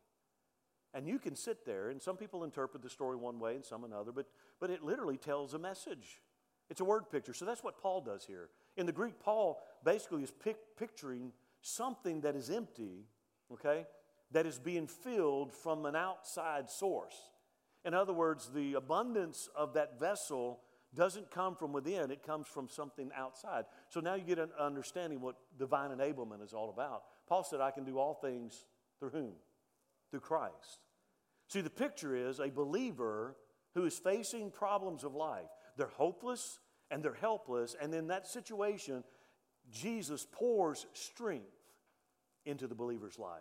[0.95, 3.83] And you can sit there, and some people interpret the story one way and some
[3.83, 4.27] another, but,
[4.61, 6.21] but it literally tells a message.
[6.69, 7.33] It's a word picture.
[7.33, 8.51] So that's what Paul does here.
[8.77, 13.07] In the Greek, Paul basically is pic- picturing something that is empty,
[13.53, 13.87] okay,
[14.31, 17.17] that is being filled from an outside source.
[17.85, 20.61] In other words, the abundance of that vessel
[20.95, 23.65] doesn't come from within, it comes from something outside.
[23.89, 27.05] So now you get an understanding what divine enablement is all about.
[27.27, 28.67] Paul said, I can do all things
[28.99, 29.33] through whom?
[30.11, 30.81] Through Christ.
[31.49, 33.37] See, the picture is a believer
[33.75, 35.49] who is facing problems of life.
[35.77, 36.59] They're hopeless,
[36.93, 37.75] and they're helpless.
[37.81, 39.03] And in that situation,
[39.73, 41.47] Jesus pours strength
[42.45, 43.41] into the believer's life.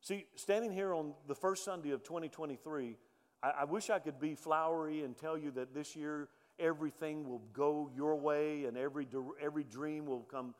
[0.00, 2.96] See, standing here on the first Sunday of 2023,
[3.42, 6.28] I, I, wish I could be flowery and tell you that this year
[6.58, 9.06] everything will go your way and every,
[9.40, 10.54] every dream will come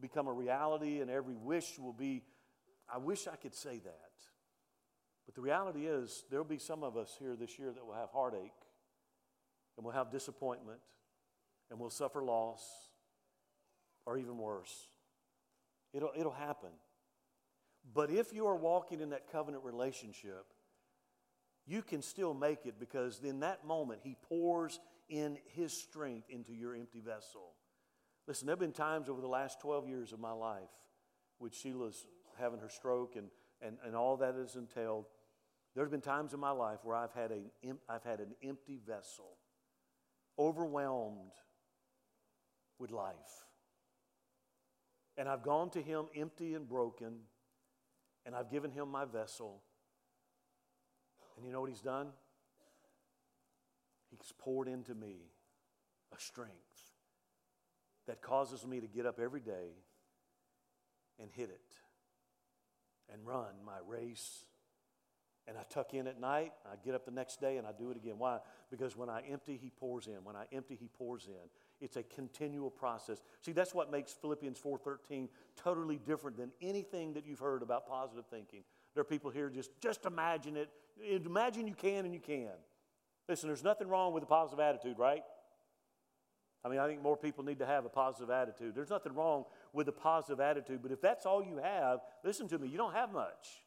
[0.00, 2.22] become a reality and every wish will be,
[2.92, 4.10] I wish I could say that.
[5.24, 8.08] But the reality is, there'll be some of us here this year that will have
[8.10, 8.50] heartache
[9.76, 10.80] and we'll have disappointment
[11.70, 12.62] and we'll suffer loss
[14.06, 14.88] or even worse.
[15.92, 16.70] It'll, it'll happen.
[17.94, 20.46] But if you are walking in that covenant relationship,
[21.66, 26.52] you can still make it because in that moment, He pours in His strength into
[26.52, 27.52] your empty vessel.
[28.26, 30.68] Listen, there have been times over the last 12 years of my life,
[31.38, 32.06] with Sheila's
[32.38, 33.28] having her stroke and,
[33.62, 35.06] and, and all that is entailed,
[35.74, 39.36] there's been times in my life where I've had, a, I've had an empty vessel,
[40.38, 41.32] overwhelmed
[42.78, 43.44] with life.
[45.16, 47.14] And I've gone to Him empty and broken,
[48.24, 49.62] and I've given Him my vessel.
[51.36, 52.08] And you know what He's done?
[54.10, 55.16] He's poured into me
[56.16, 56.52] a strength
[58.06, 59.74] that causes me to get up every day
[61.20, 61.74] and hit it
[63.12, 64.44] and run my race.
[65.46, 67.90] And I tuck in at night, I get up the next day and I do
[67.90, 68.14] it again.
[68.18, 68.38] Why?
[68.70, 70.24] Because when I empty, He pours in.
[70.24, 71.48] When I empty, He pours in.
[71.80, 73.22] It's a continual process.
[73.40, 78.26] See, that's what makes Philippians 4:13 totally different than anything that you've heard about positive
[78.26, 78.64] thinking.
[78.94, 80.70] There are people here just just imagine it.
[81.00, 82.50] Imagine you can and you can.
[83.28, 85.22] Listen, there's nothing wrong with a positive attitude, right?
[86.64, 88.74] I mean, I think more people need to have a positive attitude.
[88.74, 92.58] There's nothing wrong with a positive attitude, but if that's all you have, listen to
[92.58, 93.62] me, you don't have much.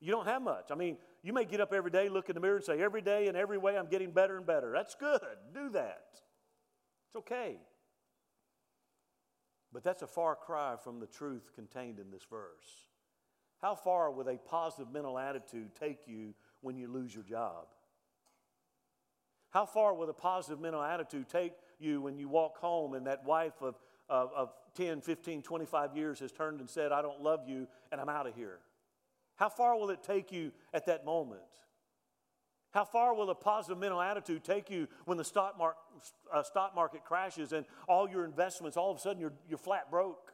[0.00, 0.70] You don't have much.
[0.70, 3.00] I mean, you may get up every day, look in the mirror, and say, Every
[3.00, 4.70] day and every way I'm getting better and better.
[4.72, 5.20] That's good.
[5.54, 6.20] Do that.
[7.08, 7.56] It's okay.
[9.72, 12.88] But that's a far cry from the truth contained in this verse.
[13.60, 17.66] How far will a positive mental attitude take you when you lose your job?
[19.50, 23.24] How far will a positive mental attitude take you when you walk home and that
[23.24, 23.76] wife of,
[24.08, 28.00] of, of 10, 15, 25 years has turned and said, I don't love you and
[28.00, 28.58] I'm out of here?
[29.36, 31.40] How far will it take you at that moment?
[32.70, 35.58] How far will a positive mental attitude take you when the stock,
[36.32, 39.90] uh, stock market crashes and all your investments, all of a sudden, you're, you're flat
[39.90, 40.32] broke?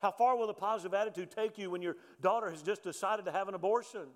[0.00, 3.32] How far will a positive attitude take you when your daughter has just decided to
[3.32, 4.06] have an abortion?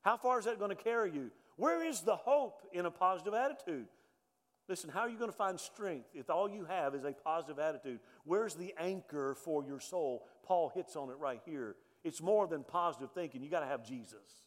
[0.00, 1.30] How far is that going to carry you?
[1.56, 3.86] Where is the hope in a positive attitude?
[4.66, 7.58] Listen, how are you going to find strength if all you have is a positive
[7.58, 8.00] attitude?
[8.24, 10.26] Where's the anchor for your soul?
[10.42, 11.76] Paul hits on it right here.
[12.02, 13.42] It's more than positive thinking.
[13.42, 14.42] You got to have Jesus.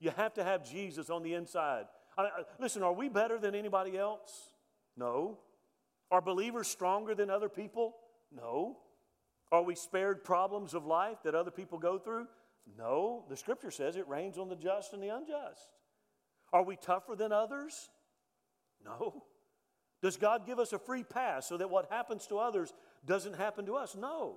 [0.00, 1.86] You have to have Jesus on the inside.
[2.16, 2.28] I,
[2.58, 4.50] listen, are we better than anybody else?
[4.96, 5.38] No.
[6.10, 7.96] Are believers stronger than other people?
[8.34, 8.78] No.
[9.50, 12.26] Are we spared problems of life that other people go through?
[12.78, 13.24] No.
[13.28, 15.68] The scripture says it rains on the just and the unjust.
[16.52, 17.90] Are we tougher than others?
[18.84, 19.24] No.
[20.02, 22.72] Does God give us a free pass so that what happens to others
[23.06, 23.96] doesn't happen to us?
[23.96, 24.36] No.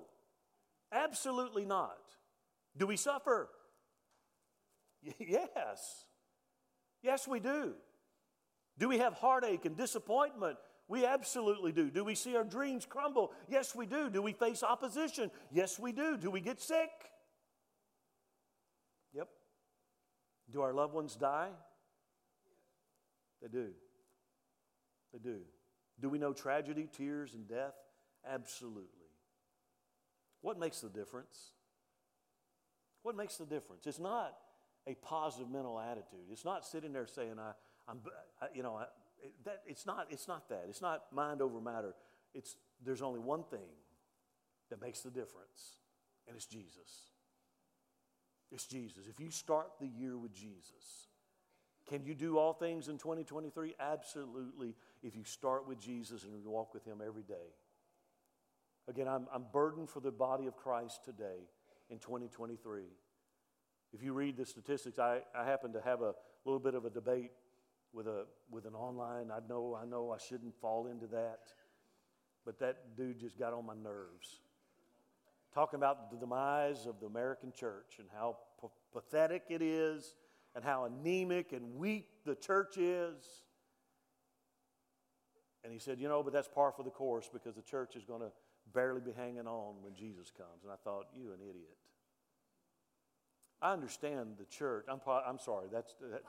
[0.90, 1.98] Absolutely not.
[2.76, 3.50] Do we suffer?
[5.02, 6.04] Yes.
[7.02, 7.74] Yes, we do.
[8.78, 10.58] Do we have heartache and disappointment?
[10.88, 11.90] We absolutely do.
[11.90, 13.32] Do we see our dreams crumble?
[13.48, 14.08] Yes, we do.
[14.08, 15.30] Do we face opposition?
[15.52, 16.16] Yes, we do.
[16.16, 16.90] Do we get sick?
[19.12, 19.28] Yep.
[20.50, 21.50] Do our loved ones die?
[23.42, 23.68] They do.
[25.12, 25.40] They do.
[26.00, 27.74] Do we know tragedy, tears, and death?
[28.26, 28.84] Absolutely.
[30.40, 31.52] What makes the difference?
[33.02, 33.86] What makes the difference?
[33.86, 34.34] It's not
[34.86, 36.26] a positive mental attitude.
[36.30, 37.52] It's not sitting there saying, I,
[37.90, 38.00] I'm,
[38.40, 38.86] I, you know, I,
[39.44, 40.66] that, it's, not, it's not that.
[40.68, 41.94] It's not mind over matter.
[42.34, 43.68] It's, there's only one thing
[44.70, 45.78] that makes the difference,
[46.26, 47.10] and it's Jesus.
[48.50, 49.06] It's Jesus.
[49.08, 51.08] If you start the year with Jesus,
[51.88, 53.74] can you do all things in 2023?
[53.80, 57.54] Absolutely, if you start with Jesus and you walk with Him every day.
[58.88, 61.48] Again, I'm, I'm burdened for the body of Christ today
[61.90, 62.82] in 2023.
[63.92, 66.90] If you read the statistics, I, I happen to have a little bit of a
[66.90, 67.30] debate
[67.92, 69.30] with, a, with an online.
[69.30, 71.52] I know, I know I shouldn't fall into that,
[72.44, 74.40] but that dude just got on my nerves.
[75.54, 80.14] Talking about the demise of the American church and how p- pathetic it is
[80.54, 83.42] and how anemic and weak the church is.
[85.64, 88.04] And he said, You know, but that's par for the course because the church is
[88.04, 88.30] going to
[88.74, 90.62] barely be hanging on when Jesus comes.
[90.62, 91.76] And I thought, You an idiot.
[93.60, 94.86] I understand the church.
[94.88, 96.22] I'm, I'm sorry, that's that,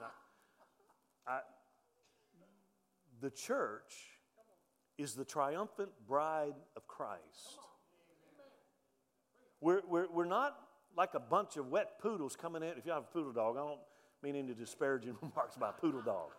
[1.26, 1.40] I,
[3.20, 3.94] the church
[4.98, 7.58] is the triumphant bride of Christ.
[9.60, 10.56] We're, we're, we're not
[10.96, 12.70] like a bunch of wet poodles coming in.
[12.70, 13.80] If you have a poodle dog, I don't
[14.22, 16.30] mean any disparaging remarks about poodle dog.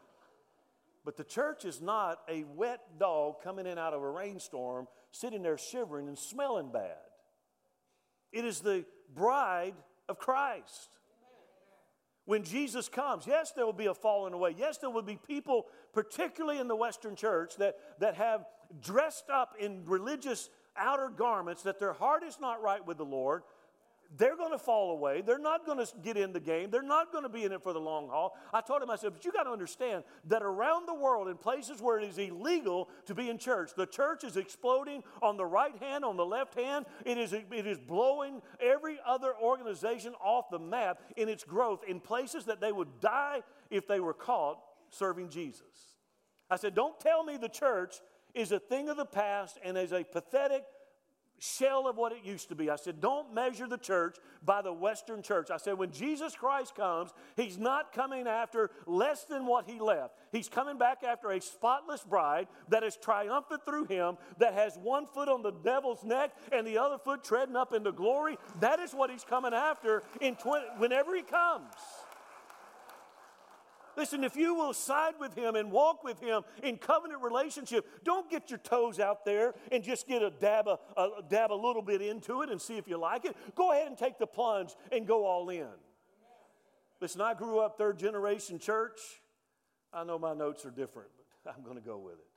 [1.03, 5.41] But the church is not a wet dog coming in out of a rainstorm, sitting
[5.41, 6.97] there shivering and smelling bad.
[8.31, 9.73] It is the bride
[10.11, 10.99] of Christ.
[12.25, 14.53] When Jesus comes, yes, there will be a falling away.
[14.55, 18.45] Yes, there will be people, particularly in the Western church, that, that have
[18.79, 23.41] dressed up in religious outer garments, that their heart is not right with the Lord,
[24.17, 25.21] they're going to fall away.
[25.21, 26.69] They're not going to get in the game.
[26.69, 28.37] They're not going to be in it for the long haul.
[28.53, 31.37] I told him, I said, but you got to understand that around the world, in
[31.37, 35.45] places where it is illegal to be in church, the church is exploding on the
[35.45, 36.85] right hand, on the left hand.
[37.05, 41.99] It is, it is blowing every other organization off the map in its growth in
[41.99, 45.95] places that they would die if they were caught serving Jesus.
[46.49, 47.95] I said, don't tell me the church
[48.33, 50.63] is a thing of the past and is a pathetic,
[51.41, 52.69] shell of what it used to be.
[52.69, 55.49] I said, don't measure the church by the Western church.
[55.49, 60.13] I said, when Jesus Christ comes, he's not coming after less than what he left.
[60.31, 65.07] He's coming back after a spotless bride that is triumphant through him, that has one
[65.07, 68.37] foot on the devil's neck and the other foot treading up into glory.
[68.59, 71.73] That is what he's coming after in 20, whenever he comes.
[73.97, 78.29] Listen, if you will side with him and walk with him in covenant relationship, don't
[78.29, 81.81] get your toes out there and just get a dab a, a, dab a little
[81.81, 83.35] bit into it and see if you like it.
[83.55, 85.67] Go ahead and take the plunge and go all in.
[86.99, 88.99] Listen, I grew up third generation church.
[89.93, 91.09] I know my notes are different,
[91.43, 92.30] but I'm going to go with it.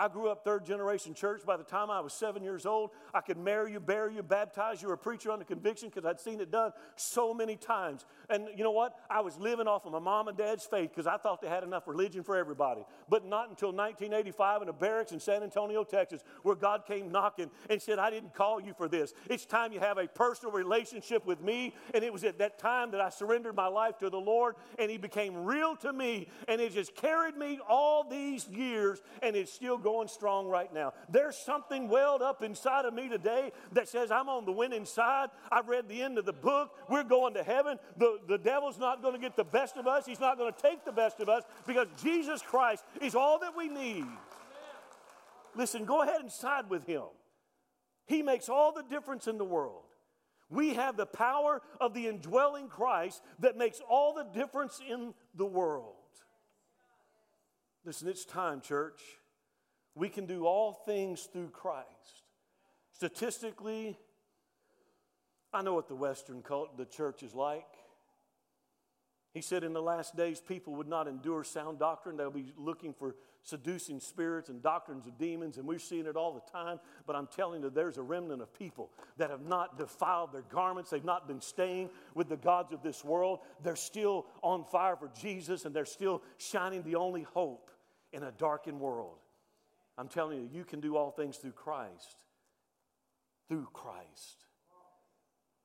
[0.00, 1.42] I grew up third generation church.
[1.44, 4.80] By the time I was seven years old, I could marry you, bury you, baptize
[4.80, 8.06] you, or preach you under conviction because I'd seen it done so many times.
[8.30, 8.94] And you know what?
[9.10, 11.64] I was living off of my mom and dad's faith because I thought they had
[11.64, 12.80] enough religion for everybody.
[13.10, 17.50] But not until 1985 in a barracks in San Antonio, Texas, where God came knocking
[17.68, 19.12] and said, I didn't call you for this.
[19.28, 21.74] It's time you have a personal relationship with me.
[21.92, 24.90] And it was at that time that I surrendered my life to the Lord and
[24.90, 26.28] He became real to me.
[26.48, 30.72] And it just carried me all these years and it's still going going strong right
[30.72, 30.92] now.
[31.08, 35.30] There's something welled up inside of me today that says I'm on the winning side.
[35.50, 36.70] I've read the end of the book.
[36.88, 37.78] We're going to heaven.
[37.96, 40.62] The, the devil's not going to get the best of us, he's not going to
[40.62, 44.06] take the best of us because Jesus Christ is all that we need.
[45.56, 47.02] Listen, go ahead and side with him.
[48.06, 49.82] He makes all the difference in the world.
[50.48, 55.46] We have the power of the indwelling Christ that makes all the difference in the
[55.46, 55.94] world.
[57.84, 59.00] Listen, it's time, church.
[60.00, 62.22] We can do all things through Christ.
[62.94, 63.98] Statistically,
[65.52, 67.66] I know what the Western cult, the church is like.
[69.34, 72.16] He said in the last days, people would not endure sound doctrine.
[72.16, 76.32] They'll be looking for seducing spirits and doctrines of demons, and we're seeing it all
[76.32, 76.80] the time.
[77.06, 80.88] But I'm telling you, there's a remnant of people that have not defiled their garments.
[80.88, 83.40] They've not been staying with the gods of this world.
[83.62, 87.70] They're still on fire for Jesus, and they're still shining the only hope
[88.14, 89.18] in a darkened world.
[90.00, 92.16] I'm telling you, you can do all things through Christ.
[93.48, 94.46] Through Christ.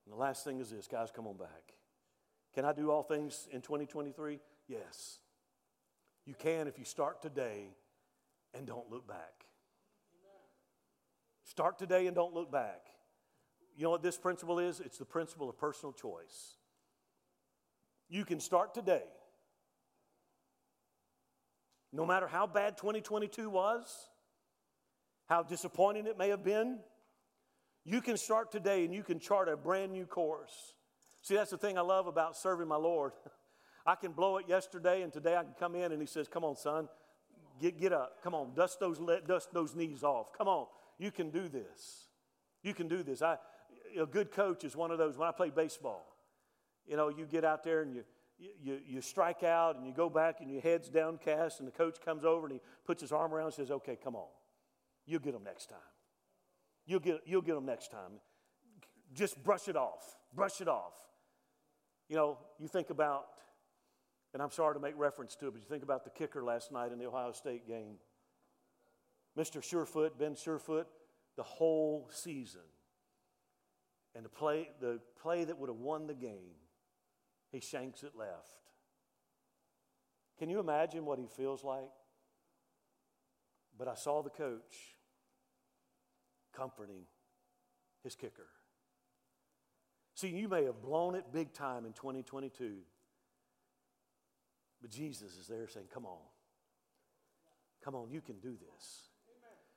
[0.04, 1.71] And the last thing is this, guys, come on back.
[2.54, 4.39] Can I do all things in 2023?
[4.67, 5.19] Yes.
[6.26, 7.69] You can if you start today
[8.54, 9.45] and don't look back.
[11.45, 12.88] Start today and don't look back.
[13.78, 14.82] You know what this principle is?
[14.82, 16.58] It's the principle of personal choice.
[18.10, 19.04] You can start today.
[21.93, 24.10] No matter how bad 2022 was,
[25.27, 26.79] how disappointing it may have been,
[27.83, 30.73] you can start today and you can chart a brand new course.
[31.21, 33.13] See, that's the thing I love about serving my Lord.
[33.85, 36.43] I can blow it yesterday, and today I can come in and He says, Come
[36.43, 36.89] on, son,
[37.61, 38.23] get, get up.
[38.23, 40.33] Come on, dust those, dust those knees off.
[40.35, 40.65] Come on,
[40.97, 42.09] you can do this.
[42.63, 43.21] You can do this.
[43.21, 43.38] I,
[43.99, 45.17] a good coach is one of those.
[45.17, 46.05] When I play baseball,
[46.88, 48.03] you know, you get out there and you,
[48.61, 51.97] you, you strike out and you go back and your head's downcast, and the coach
[52.03, 54.27] comes over and he puts his arm around and says, Okay, come on.
[55.06, 55.78] You'll get them next time.
[56.86, 58.20] You'll get, you'll get them next time.
[59.13, 60.04] Just brush it off.
[60.34, 60.94] Brush it off.
[62.10, 63.26] You know, you think about,
[64.34, 66.72] and I'm sorry to make reference to it, but you think about the kicker last
[66.72, 67.96] night in the Ohio State game.
[69.38, 69.62] Mr.
[69.62, 70.86] Surefoot, Ben Surefoot,
[71.36, 72.62] the whole season.
[74.15, 76.56] And the play, the play that would have won the game,
[77.51, 78.72] he shanks it left.
[80.38, 81.89] Can you imagine what he feels like?
[83.78, 84.95] But I saw the coach
[86.56, 87.01] comforting
[88.03, 88.47] his kicker.
[90.16, 92.76] See, you may have blown it big time in 2022,
[94.82, 96.20] but Jesus is there saying, Come on.
[97.84, 99.10] Come on, you can do this.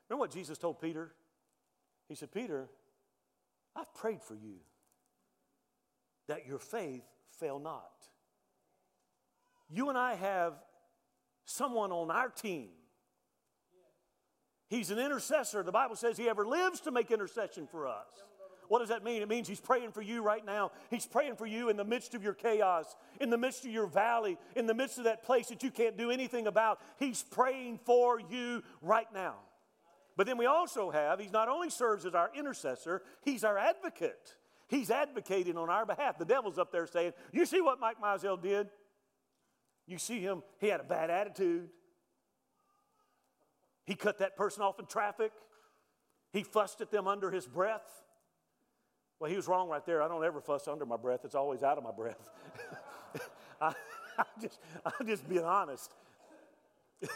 [0.08, 1.12] Remember what Jesus told Peter?
[2.08, 2.68] He said, Peter,
[3.76, 4.54] I've prayed for you
[6.26, 7.04] that your faith
[7.38, 7.90] fail not.
[9.68, 10.54] You and I have
[11.44, 12.68] someone on our team.
[14.68, 15.62] He's an intercessor.
[15.62, 18.06] The Bible says he ever lives to make intercession for us.
[18.68, 19.22] What does that mean?
[19.22, 20.72] It means He's praying for you right now.
[20.90, 23.86] He's praying for you in the midst of your chaos, in the midst of your
[23.86, 26.78] valley, in the midst of that place that you can't do anything about.
[26.98, 29.36] He's praying for you right now.
[30.18, 34.34] But then we also have, He not only serves as our intercessor, He's our advocate.
[34.68, 36.18] He's advocating on our behalf.
[36.18, 38.68] The devil's up there saying, You see what Mike Mizell did?
[39.86, 41.70] You see him, he had a bad attitude.
[43.88, 45.32] He cut that person off in traffic.
[46.30, 48.04] He fussed at them under his breath.
[49.18, 50.02] Well, he was wrong right there.
[50.02, 52.28] I don't ever fuss under my breath, it's always out of my breath.
[53.62, 53.68] I,
[54.18, 55.90] am just, I'm just being honest.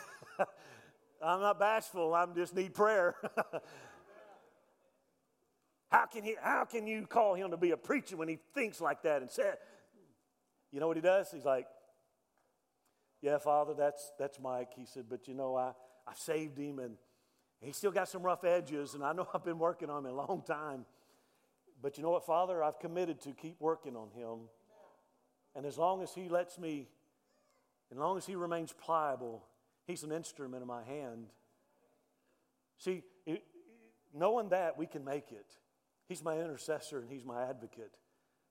[1.23, 3.17] I'm not bashful, I just need prayer.
[5.91, 8.81] how, can he, how can you call him to be a preacher when he thinks
[8.81, 9.59] like that and said,
[10.73, 11.31] you know what he does?
[11.31, 11.67] He's like,
[13.21, 14.71] yeah, Father, that's, that's Mike.
[14.75, 15.73] He said, but you know, I,
[16.07, 16.97] I saved him and
[17.63, 20.15] he still got some rough edges, and I know I've been working on him a
[20.15, 20.85] long time.
[21.81, 22.63] But you know what, Father?
[22.63, 24.49] I've committed to keep working on him.
[25.55, 26.89] And as long as he lets me,
[27.91, 29.45] as long as he remains pliable,
[29.87, 31.27] he's an instrument in my hand.
[32.79, 33.45] See, it,
[34.15, 35.47] knowing that, we can make it.
[36.09, 37.95] He's my intercessor and he's my advocate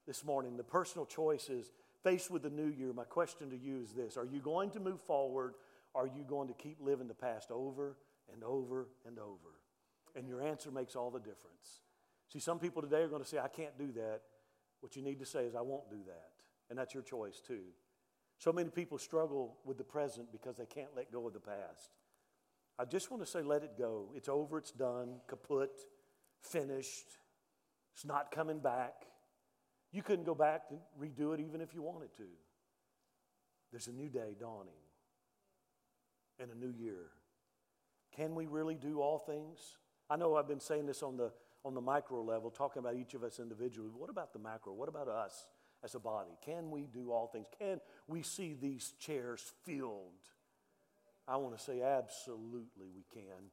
[0.08, 0.58] this morning.
[0.58, 1.72] The personal choice is
[2.04, 2.94] faced with the new year.
[2.94, 5.56] My question to you is this Are you going to move forward?
[5.94, 7.98] Are you going to keep living the past over
[8.32, 9.60] and over and over?
[10.16, 11.82] And your answer makes all the difference.
[12.30, 14.22] See, some people today are going to say, I can't do that.
[14.80, 16.30] What you need to say is, I won't do that.
[16.70, 17.64] And that's your choice too.
[18.40, 21.92] So many people struggle with the present because they can't let go of the past.
[22.80, 24.12] I just want to say, let it go.
[24.16, 25.70] It's over, it's done, kaput,
[26.42, 27.06] finished.
[27.94, 28.94] It's not coming back.
[29.92, 32.28] You couldn't go back and redo it even if you wanted to.
[33.72, 34.81] There's a new day dawning
[36.42, 37.10] and a new year.
[38.16, 39.78] Can we really do all things?
[40.10, 41.32] I know I've been saying this on the
[41.64, 43.92] on the micro level, talking about each of us individually.
[43.96, 44.74] What about the macro?
[44.74, 45.46] What about us
[45.84, 46.32] as a body?
[46.44, 47.46] Can we do all things?
[47.60, 50.30] Can we see these chairs filled?
[51.28, 53.52] I want to say absolutely we can.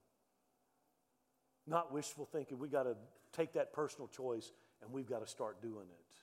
[1.66, 2.58] Not wishful thinking.
[2.58, 2.96] We got to
[3.32, 6.18] take that personal choice and we've got to start doing it.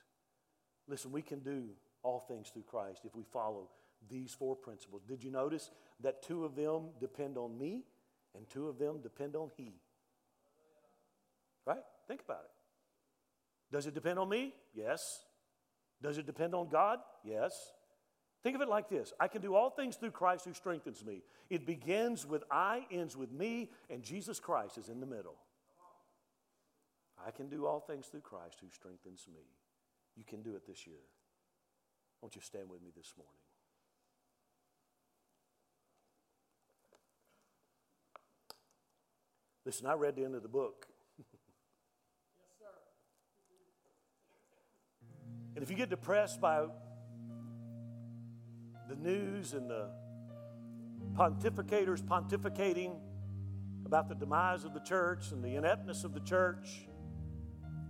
[0.88, 1.68] Listen, we can do
[2.02, 3.68] all things through Christ if we follow
[4.08, 5.02] these four principles.
[5.06, 5.70] Did you notice
[6.00, 7.84] that two of them depend on me
[8.34, 9.74] and two of them depend on He?
[11.64, 11.82] Right?
[12.06, 13.74] Think about it.
[13.74, 14.54] Does it depend on me?
[14.74, 15.24] Yes.
[16.02, 17.00] Does it depend on God?
[17.24, 17.72] Yes.
[18.42, 21.22] Think of it like this I can do all things through Christ who strengthens me.
[21.50, 25.36] It begins with I, ends with me, and Jesus Christ is in the middle.
[27.26, 29.42] I can do all things through Christ who strengthens me.
[30.16, 31.02] You can do it this year.
[32.20, 33.34] Won't you stand with me this morning?
[39.66, 40.86] Listen, I read the end of the book
[41.18, 41.26] yes,
[42.56, 42.66] sir.
[45.56, 46.66] And if you get depressed by
[48.88, 49.90] the news and the
[51.14, 53.00] pontificators pontificating
[53.84, 56.86] about the demise of the church and the ineptness of the church,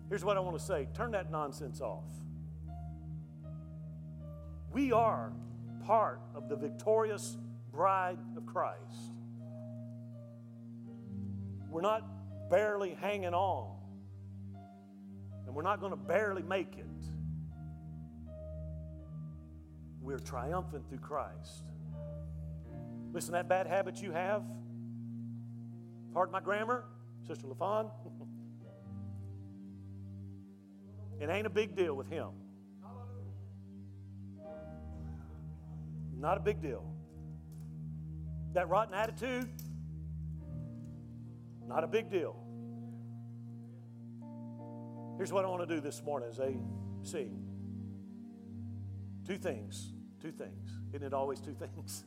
[0.08, 2.08] here's what I want to say turn that nonsense off.
[4.72, 5.30] We are
[5.84, 7.36] part of the victorious
[7.70, 9.15] bride of Christ.
[11.76, 13.76] We're not barely hanging on,
[15.44, 16.86] and we're not going to barely make it.
[20.00, 21.64] We're triumphant through Christ.
[23.12, 24.42] Listen, that bad habit you have,
[26.14, 26.84] pardon my grammar,
[27.26, 27.90] Sister LaFon,
[31.20, 32.30] it ain't a big deal with him.
[36.16, 36.90] Not a big deal.
[38.54, 39.50] That rotten attitude,
[41.76, 42.34] not a big deal.
[45.18, 46.56] Here's what I want to do this morning as they
[47.02, 47.38] sing.
[49.26, 49.92] Two things.
[50.22, 50.70] Two things.
[50.94, 52.06] Isn't it always two things?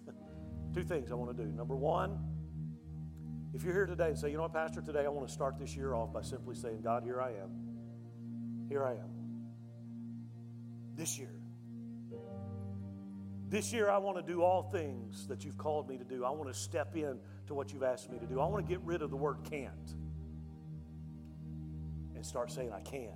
[0.74, 1.52] two things I want to do.
[1.52, 2.18] Number one,
[3.54, 5.60] if you're here today and say, you know what, Pastor, today I want to start
[5.60, 7.52] this year off by simply saying, God, here I am.
[8.70, 9.12] Here I am.
[10.96, 11.40] This year.
[13.50, 16.24] This year, I want to do all things that you've called me to do.
[16.24, 17.18] I want to step in
[17.50, 18.40] to what you've asked me to do.
[18.40, 19.96] I want to get rid of the word can't
[22.16, 23.10] and start saying, I can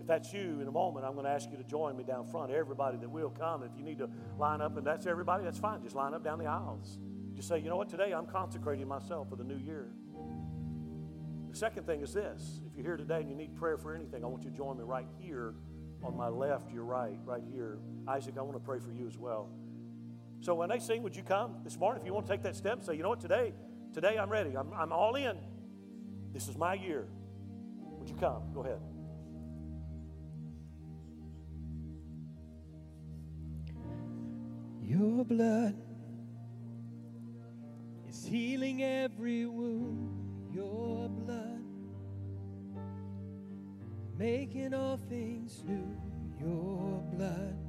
[0.00, 2.26] If that's you in a moment, I'm going to ask you to join me down
[2.26, 2.50] front.
[2.50, 3.62] Everybody that will come.
[3.62, 5.82] If you need to line up and that's everybody, that's fine.
[5.82, 6.98] Just line up down the aisles.
[7.34, 9.88] Just say, you know what, today I'm consecrating myself for the new year.
[11.48, 14.24] The second thing is this if you're here today and you need prayer for anything,
[14.24, 15.54] I want you to join me right here
[16.02, 17.78] on my left, your right, right here.
[18.08, 19.48] Isaac, I want to pray for you as well.
[20.40, 22.56] So when they sing, would you come this morning if you want to take that
[22.56, 23.52] step say, you know what, today,
[23.92, 24.56] today I'm ready.
[24.56, 25.36] I'm, I'm all in.
[26.32, 27.06] This is my year.
[27.98, 28.42] Would you come?
[28.54, 28.80] Go ahead.
[34.82, 35.74] Your blood
[38.08, 40.54] is healing every wound.
[40.54, 41.62] Your blood
[44.16, 45.96] making all things new.
[46.40, 47.67] Your blood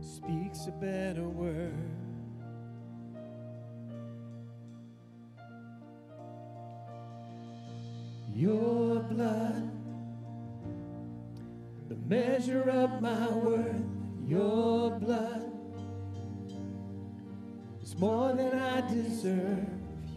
[0.00, 1.74] speaks a better word.
[8.34, 9.70] Your blood,
[11.88, 13.84] the measure of my worth,
[14.26, 15.52] your blood
[17.82, 19.66] is more than I deserve.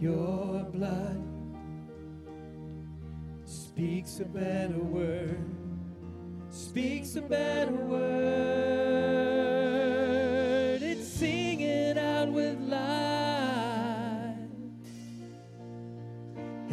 [0.00, 1.22] Your blood
[3.44, 5.38] speaks a better word,
[6.50, 8.83] speaks a better word.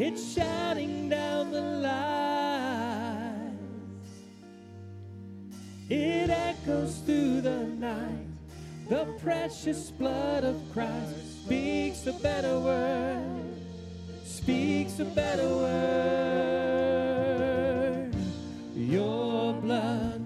[0.04, 1.92] It's shouting down the lies.
[5.90, 8.26] It echoes through the night.
[8.90, 13.62] The precious blood of Christ speaks a better word,
[14.24, 16.52] speaks a better word.
[18.76, 20.26] Your blood,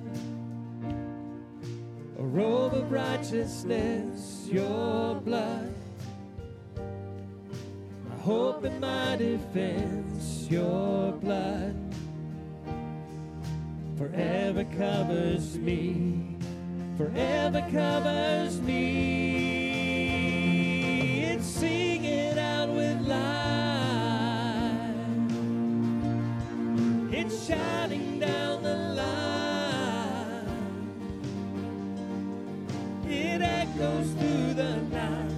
[2.18, 5.65] a robe of righteousness, your blood,
[8.26, 11.76] hope and my defense, your blood
[13.98, 16.36] forever covers me
[16.98, 18.86] forever covers me.
[21.24, 23.20] It's singing out with life.
[27.12, 30.48] It's shining down the line.
[33.08, 35.32] It echoes through the night.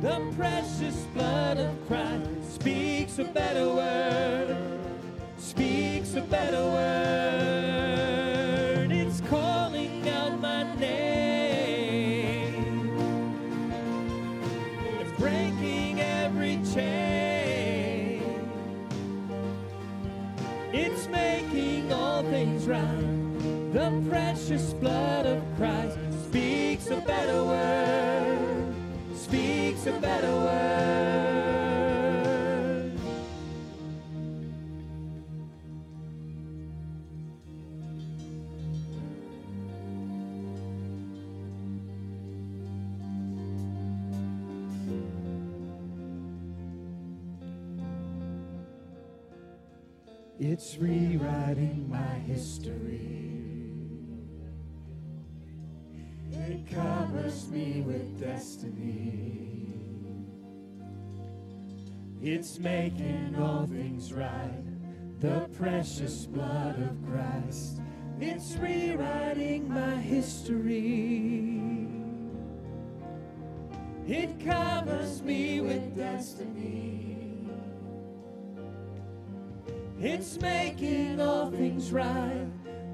[0.00, 1.35] The precious blood
[1.86, 4.56] Christ speaks a better word.
[5.38, 6.90] Speaks a better word.
[8.90, 12.90] It's calling out my name.
[15.00, 18.50] It's breaking every chain.
[20.72, 23.72] It's making all things right.
[23.72, 28.74] The precious blood of Christ speaks a better word.
[29.14, 30.75] Speaks a better word.
[50.58, 53.10] It's rewriting my history.
[56.32, 59.74] It covers me with destiny.
[62.22, 64.64] It's making all things right.
[65.20, 67.82] The precious blood of Christ.
[68.18, 71.60] It's rewriting my history.
[74.08, 77.15] It covers me with destiny.
[80.08, 82.46] It's making all things right.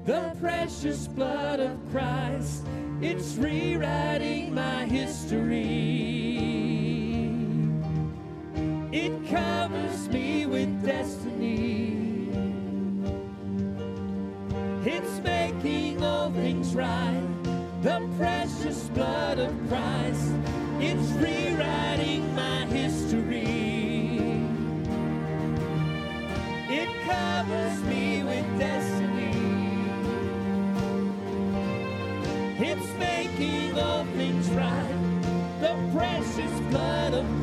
[0.03, 2.65] The precious blood of Christ.
[3.01, 5.59] It's rewriting my history.
[8.91, 9.62] It covers
[27.33, 29.33] covers me with destiny.
[32.69, 34.99] It's making all things right.
[35.59, 37.42] The precious blood of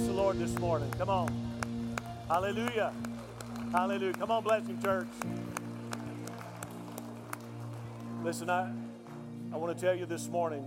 [0.00, 0.90] bless the Lord this morning.
[0.96, 1.50] Come on.
[2.26, 2.92] Hallelujah.
[3.70, 4.14] Hallelujah.
[4.14, 5.06] Come on, bless him, church.
[8.22, 8.72] Listen, I,
[9.52, 10.66] I want to tell you this morning,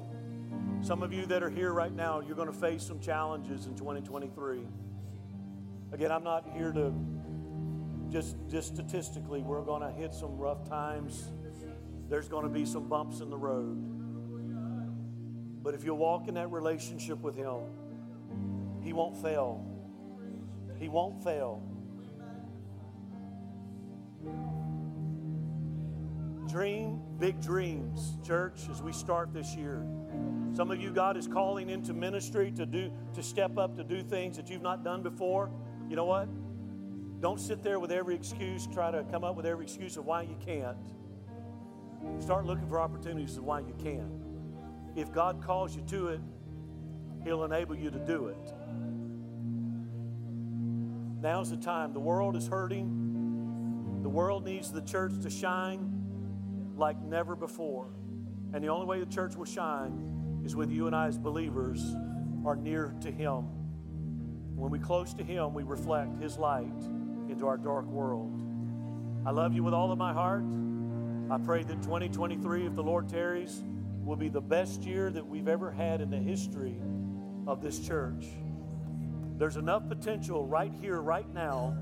[0.84, 3.76] some of you that are here right now, you're going to face some challenges in
[3.76, 4.68] 2023.
[5.94, 6.94] Again, I'm not here to
[8.12, 11.32] just, just statistically, we're going to hit some rough times.
[12.08, 13.78] There's going to be some bumps in the road.
[15.64, 17.62] But if you walk in that relationship with Him,
[18.84, 19.66] He won't fail.
[20.78, 21.62] He won't fail.
[26.50, 29.86] Dream big dreams, church, as we start this year.
[30.54, 34.02] Some of you, God is calling into ministry to do to step up to do
[34.02, 35.50] things that you've not done before.
[35.90, 36.28] You know what?
[37.22, 40.24] Don't sit there with every excuse, try to come up with every excuse of why
[40.24, 40.78] you can't.
[42.20, 44.20] Start looking for opportunities of why you can.
[44.96, 46.22] If God calls you to it,
[47.24, 48.53] He'll enable you to do it.
[51.24, 51.94] Now's the time.
[51.94, 54.02] The world is hurting.
[54.04, 55.90] The world needs the church to shine
[56.76, 57.88] like never before.
[58.54, 61.96] And the only way the church will shine is with you and I as believers
[62.46, 63.48] are near to Him.
[64.58, 66.68] When we close to Him, we reflect His light
[67.30, 68.42] into our dark world.
[69.26, 70.44] I love you with all of my heart.
[71.32, 73.64] I pray that 2023, if the Lord tarries,
[74.04, 76.76] will be the best year that we've ever had in the history
[77.48, 78.26] of this church.
[79.38, 81.76] There's enough potential right here, right now,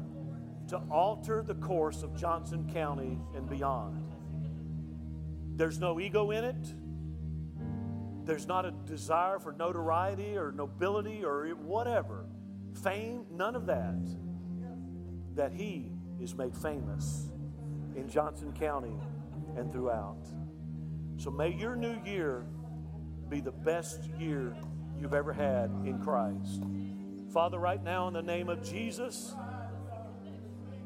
[0.70, 4.16] to alter the course of Johnson County and beyond.
[5.56, 6.74] There's no ego in it.
[8.26, 12.26] There's not a desire for notoriety or nobility or whatever,
[12.84, 13.99] fame, none of that.
[15.36, 15.91] That He
[16.22, 17.32] is made famous
[17.95, 18.95] in Johnson County
[19.58, 20.26] and throughout.
[21.18, 22.45] So may your new year
[23.30, 24.56] be the best year
[24.99, 26.64] you've ever had in Christ.
[27.32, 29.36] Father, right now, in the name of Jesus,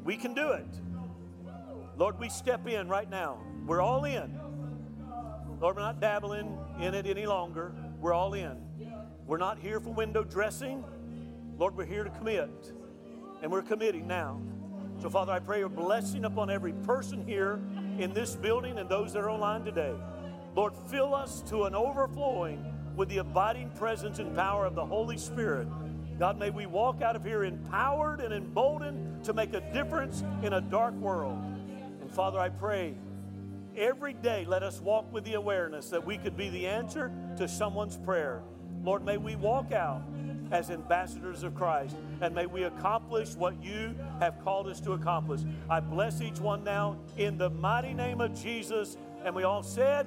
[0.04, 0.68] we can do it.
[1.96, 3.38] Lord, we step in right now.
[3.66, 4.38] We're all in.
[5.60, 7.72] Lord, we're not dabbling in it any longer.
[8.00, 8.58] We're all in.
[9.26, 10.84] We're not here for window dressing.
[11.58, 12.72] Lord, we're here to commit.
[13.42, 14.40] And we're committing now.
[15.02, 17.58] So, Father, I pray your blessing upon every person here
[17.98, 19.94] in this building and those that are online today.
[20.54, 25.18] Lord, fill us to an overflowing with the abiding presence and power of the Holy
[25.18, 25.66] Spirit.
[26.18, 30.54] God, may we walk out of here empowered and emboldened to make a difference in
[30.54, 31.38] a dark world.
[32.00, 32.94] And Father, I pray
[33.76, 37.46] every day let us walk with the awareness that we could be the answer to
[37.46, 38.42] someone's prayer.
[38.82, 40.02] Lord, may we walk out
[40.50, 45.40] as ambassadors of Christ and may we accomplish what you have called us to accomplish.
[45.68, 48.96] I bless each one now in the mighty name of Jesus.
[49.24, 50.06] And we all said,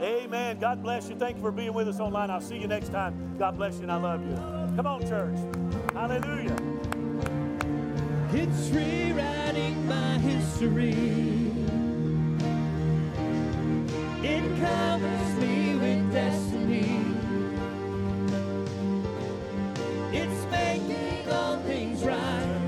[0.00, 0.60] Amen.
[0.60, 1.16] God bless you.
[1.16, 2.30] Thank you for being with us online.
[2.30, 3.36] I'll see you next time.
[3.36, 4.57] God bless you and I love you.
[4.78, 5.36] Come on, church.
[5.92, 6.56] Hallelujah.
[8.32, 11.50] It's rewriting my history.
[14.22, 17.00] It covers me with destiny.
[20.12, 22.60] It's making all things right.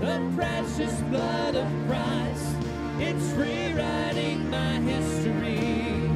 [0.00, 2.56] The precious blood of Christ.
[2.98, 6.08] It's rewriting my history.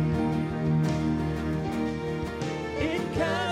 [2.79, 3.52] It covers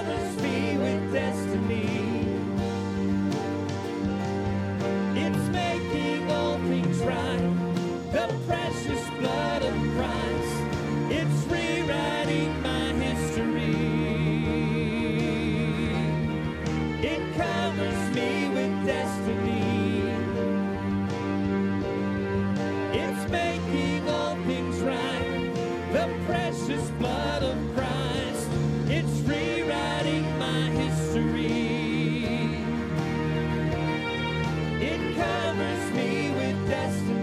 [35.21, 37.20] covers me with destiny.